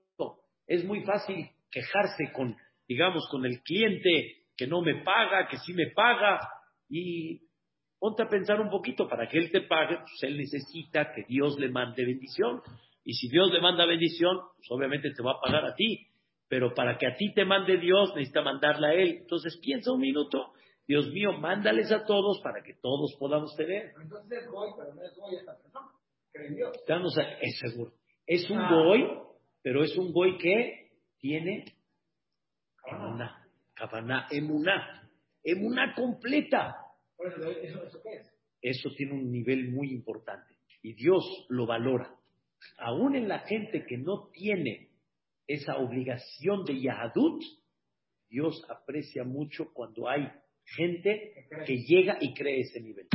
Es 0.66 0.86
muy 0.86 1.01
fácil 1.03 1.49
quejarse 1.70 2.32
con, 2.34 2.55
digamos, 2.88 3.28
con 3.30 3.45
el 3.45 3.62
cliente 3.62 4.38
que 4.60 4.68
no 4.68 4.82
me 4.82 5.01
paga, 5.03 5.47
que 5.47 5.57
sí 5.60 5.74
me 5.74 5.88
paga, 5.95 6.38
y 6.89 7.39
ponte 7.97 8.24
a 8.24 8.28
pensar 8.28 8.60
un 8.60 8.70
poquito, 8.70 9.07
para 9.07 9.26
que 9.30 9.38
él 9.38 9.49
te 9.51 9.62
pague, 9.62 9.99
pues 9.99 10.22
él 10.24 10.38
necesita 10.38 11.14
que 11.14 11.24
Dios 11.30 11.57
le 11.57 11.70
mande 11.70 12.05
bendición. 12.05 12.62
Y 13.05 13.14
si 13.14 13.30
Dios 13.30 13.53
le 13.53 13.62
manda 13.62 13.86
bendición, 13.86 14.38
pues 14.57 14.68
obviamente 14.70 15.12
te 15.16 15.24
va 15.24 15.32
a 15.32 15.39
pagar 15.39 15.66
a 15.66 15.76
ti. 15.76 16.07
Pero 16.49 16.74
para 16.74 16.97
que 16.97 17.07
a 17.07 17.16
ti 17.16 17.34
te 17.34 17.45
mande 17.45 17.78
Dios, 17.78 18.14
necesita 18.16 18.41
mandarla 18.41 18.89
a 18.89 18.93
él. 18.95 19.20
Entonces 19.22 19.57
piensa 19.64 19.93
un 19.93 20.01
minuto, 20.01 20.51
Dios 20.86 21.07
mío, 21.07 21.32
mándales 21.39 21.89
a 21.93 22.03
todos 22.03 22.41
para 22.41 22.62
que 22.62 22.74
todos 22.82 23.16
podamos 23.18 23.55
tener. 23.55 23.93
Entonces 24.01 24.43
es 24.43 24.51
goy, 24.51 24.72
pero 24.78 24.93
no 24.93 25.01
es 25.03 25.16
goy 25.16 25.36
esta 25.36 25.55
persona. 25.55 25.88
Cree 26.34 26.53
Dios. 26.53 26.76
es 27.39 27.60
seguro. 27.60 27.93
Es 28.28 28.49
un 28.49 28.60
ah. 28.60 28.74
goy, 28.74 29.07
pero 29.64 29.86
es 29.86 29.95
un 29.97 30.12
goy 30.12 30.38
que 30.38 30.91
tiene 31.20 31.64
Kavaná, 32.84 33.48
Kavaná, 33.80 34.27
emuná, 34.30 35.09
emuná 35.43 35.93
completa. 35.95 36.75
¿Eso, 37.17 37.49
eso 37.49 38.01
qué 38.03 38.13
es? 38.15 38.39
Eso 38.61 38.89
tiene 38.95 39.13
un 39.13 39.32
nivel 39.32 39.71
muy 39.71 39.91
importante 39.91 40.55
y 40.82 40.93
Dios 40.93 41.23
lo 41.49 41.65
valora. 41.65 42.13
Aún 42.77 43.15
en 43.15 43.27
la 43.30 43.39
gente 43.39 43.86
que 43.88 43.97
no 43.97 44.30
tiene 44.34 44.89
esa 45.47 45.77
obligación 45.77 46.65
de 46.65 46.82
Yahadut, 46.82 47.41
Dios 48.30 48.63
aprecia 48.69 49.23
mucho 49.23 49.71
cuando 49.73 50.07
hay 50.07 50.30
gente 50.63 51.47
que 51.65 51.77
llega 51.77 52.17
y 52.19 52.34
cree 52.34 52.61
ese 52.61 52.82
nivel. 52.82 53.07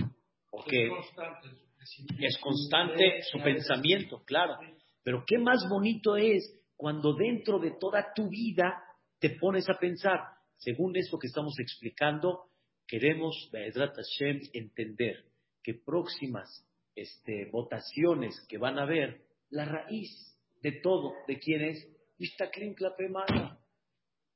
Porque 0.51 0.89
es 2.21 2.39
constante 2.39 3.23
su 3.23 3.39
pensamiento, 3.39 4.23
claro. 4.25 4.57
Pero 5.03 5.25
qué 5.27 5.39
más 5.39 5.69
bonito 5.69 6.17
es 6.17 6.59
cuando 6.77 7.15
dentro 7.15 7.59
de 7.59 7.73
toda 7.79 8.13
tu 8.15 8.29
vida 8.29 8.83
te 9.21 9.31
pones 9.31 9.69
a 9.69 9.79
pensar, 9.79 10.21
según 10.65 10.97
eso 10.97 11.19
que 11.19 11.27
estamos 11.27 11.59
explicando, 11.59 12.47
queremos, 12.87 13.51
Be'edrat 13.53 13.97
entender 14.53 15.25
que 15.63 15.75
próximas 15.75 16.67
este, 16.95 17.51
votaciones 17.51 18.35
que 18.49 18.59
van 18.59 18.79
a 18.79 18.83
haber, 18.83 19.23
la 19.51 19.67
raíz 19.67 20.11
de 20.63 20.73
todo, 20.73 21.13
¿de 21.29 21.39
quién 21.39 21.63
es? 21.63 21.87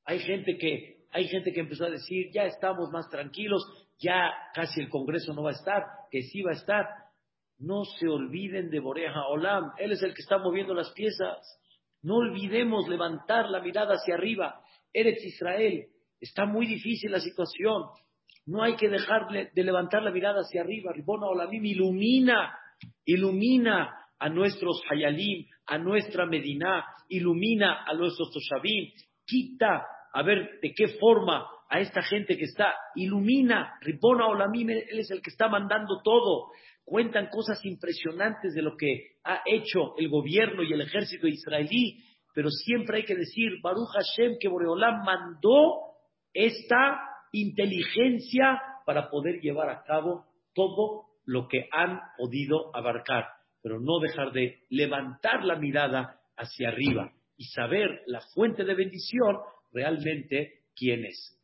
Hay 0.05 0.18
gente 0.20 0.59
que 0.59 0.99
hay 1.11 1.26
gente 1.29 1.53
que 1.53 1.61
empezó 1.61 1.87
a 1.87 1.91
decir, 1.91 2.31
ya 2.33 2.45
estamos 2.45 2.91
más 2.91 3.09
tranquilos, 3.09 3.62
ya 3.99 4.31
casi 4.55 4.81
el 4.81 4.91
Congreso 4.91 5.33
no 5.33 5.43
va 5.43 5.51
a 5.51 5.55
estar, 5.55 5.83
que 6.11 6.22
sí 6.22 6.43
va 6.43 6.51
a 6.51 6.57
estar. 6.57 6.87
No 7.59 7.85
se 7.85 8.07
olviden 8.07 8.68
de 8.68 8.81
Boreja 8.81 9.26
Olam, 9.29 9.72
él 9.79 9.93
es 9.93 10.03
el 10.03 10.12
que 10.14 10.20
está 10.20 10.39
moviendo 10.39 10.74
las 10.74 10.93
piezas. 10.93 11.39
No 12.03 12.16
olvidemos 12.16 12.87
levantar 12.89 13.49
la 13.49 13.61
mirada 13.61 13.95
hacia 13.95 14.14
arriba. 14.14 14.62
Eres 14.93 15.24
Israel, 15.24 15.89
está 16.21 16.47
muy 16.47 16.66
difícil 16.66 17.12
la 17.12 17.21
situación. 17.21 17.85
No 18.47 18.62
hay 18.62 18.77
que 18.77 18.89
dejar 18.89 19.29
de 19.31 19.62
levantar 19.62 20.03
la 20.03 20.11
mirada 20.11 20.41
hacia 20.41 20.62
arriba. 20.62 20.93
Ribona 20.93 21.27
Olamim 21.27 21.64
ilumina, 21.64 22.59
ilumina 23.05 23.95
a 24.19 24.29
nuestros 24.29 24.83
Hayalim, 24.91 25.47
a 25.66 25.79
nuestra 25.79 26.27
Medina, 26.27 26.85
ilumina 27.09 27.85
a 27.85 27.95
nuestros 27.95 28.31
Toshavim, 28.33 28.91
quita 29.27 29.87
a 30.12 30.23
ver 30.23 30.59
de 30.62 30.73
qué 30.75 30.89
forma 30.99 31.47
a 31.69 31.81
esta 31.81 32.03
gente 32.03 32.37
que 32.37 32.45
está, 32.45 32.75
ilumina, 32.95 33.75
Ripona 33.83 34.27
Olamim, 34.27 34.71
él 34.71 34.99
es 34.99 35.11
el 35.11 35.21
que 35.21 35.31
está 35.31 35.49
mandando 35.49 36.01
todo. 36.03 36.51
Cuentan 36.85 37.29
cosas 37.29 37.62
impresionantes 37.66 38.55
de 38.55 38.62
lo 38.62 38.77
que 38.77 39.19
ha 39.25 39.43
hecho 39.45 39.95
el 39.99 40.09
gobierno 40.09 40.62
y 40.62 40.73
el 40.73 40.81
ejército 40.81 41.27
israelí, 41.29 41.99
pero 42.35 42.49
siempre 42.49 42.99
hay 42.99 43.05
que 43.05 43.14
decir, 43.14 43.61
Baruch 43.62 43.91
Hashem, 43.93 44.39
que 44.41 44.49
Boreolam 44.49 45.05
mandó 45.05 45.88
esta 46.39 47.01
inteligencia 47.32 48.62
para 48.86 49.11
poder 49.11 49.41
llevar 49.41 49.68
a 49.70 49.82
cabo 49.82 50.24
todo 50.55 51.07
lo 51.26 51.49
que 51.49 51.68
han 51.72 52.01
podido 52.16 52.74
abarcar, 52.74 53.26
pero 53.61 53.80
no 53.80 53.99
dejar 53.99 54.32
de 54.32 54.61
levantar 54.70 55.45
la 55.45 55.57
mirada 55.57 56.20
hacia 56.36 56.68
arriba 56.68 57.12
y 57.36 57.45
saber 57.47 58.03
la 58.07 58.20
fuente 58.34 58.64
de 58.64 58.74
bendición 58.74 59.36
realmente 59.72 60.61
quién 60.76 61.05
es. 61.05 61.39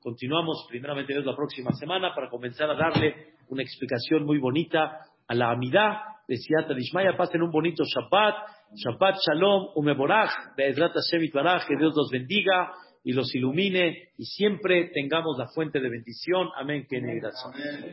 Continuamos 0.00 0.66
primeramente 0.68 1.14
la 1.14 1.34
próxima 1.34 1.72
semana 1.72 2.14
para 2.14 2.28
comenzar 2.28 2.70
a 2.70 2.74
darle 2.74 3.34
una 3.48 3.62
explicación 3.62 4.24
muy 4.26 4.38
bonita 4.38 5.00
a 5.26 5.34
la 5.34 5.50
amidad 5.50 5.96
de 6.28 6.36
Siata 6.36 6.74
Lishmaya. 6.74 7.16
Pasen 7.16 7.42
un 7.42 7.50
bonito 7.50 7.84
Shabbat, 7.84 8.34
Shabbat 8.74 9.16
Shalom, 9.16 9.70
Umeborach, 9.74 10.54
Be'ezrat 10.56 10.92
Hashem 10.92 11.30
que 11.30 11.76
Dios 11.78 11.94
los 11.96 12.10
bendiga 12.10 12.72
y 13.02 13.12
los 13.12 13.34
ilumine 13.34 14.10
y 14.18 14.24
siempre 14.24 14.90
tengamos 14.92 15.38
la 15.38 15.48
fuente 15.48 15.80
de 15.80 15.88
bendición. 15.88 16.48
Amén. 16.56 16.86
Que 16.88 17.00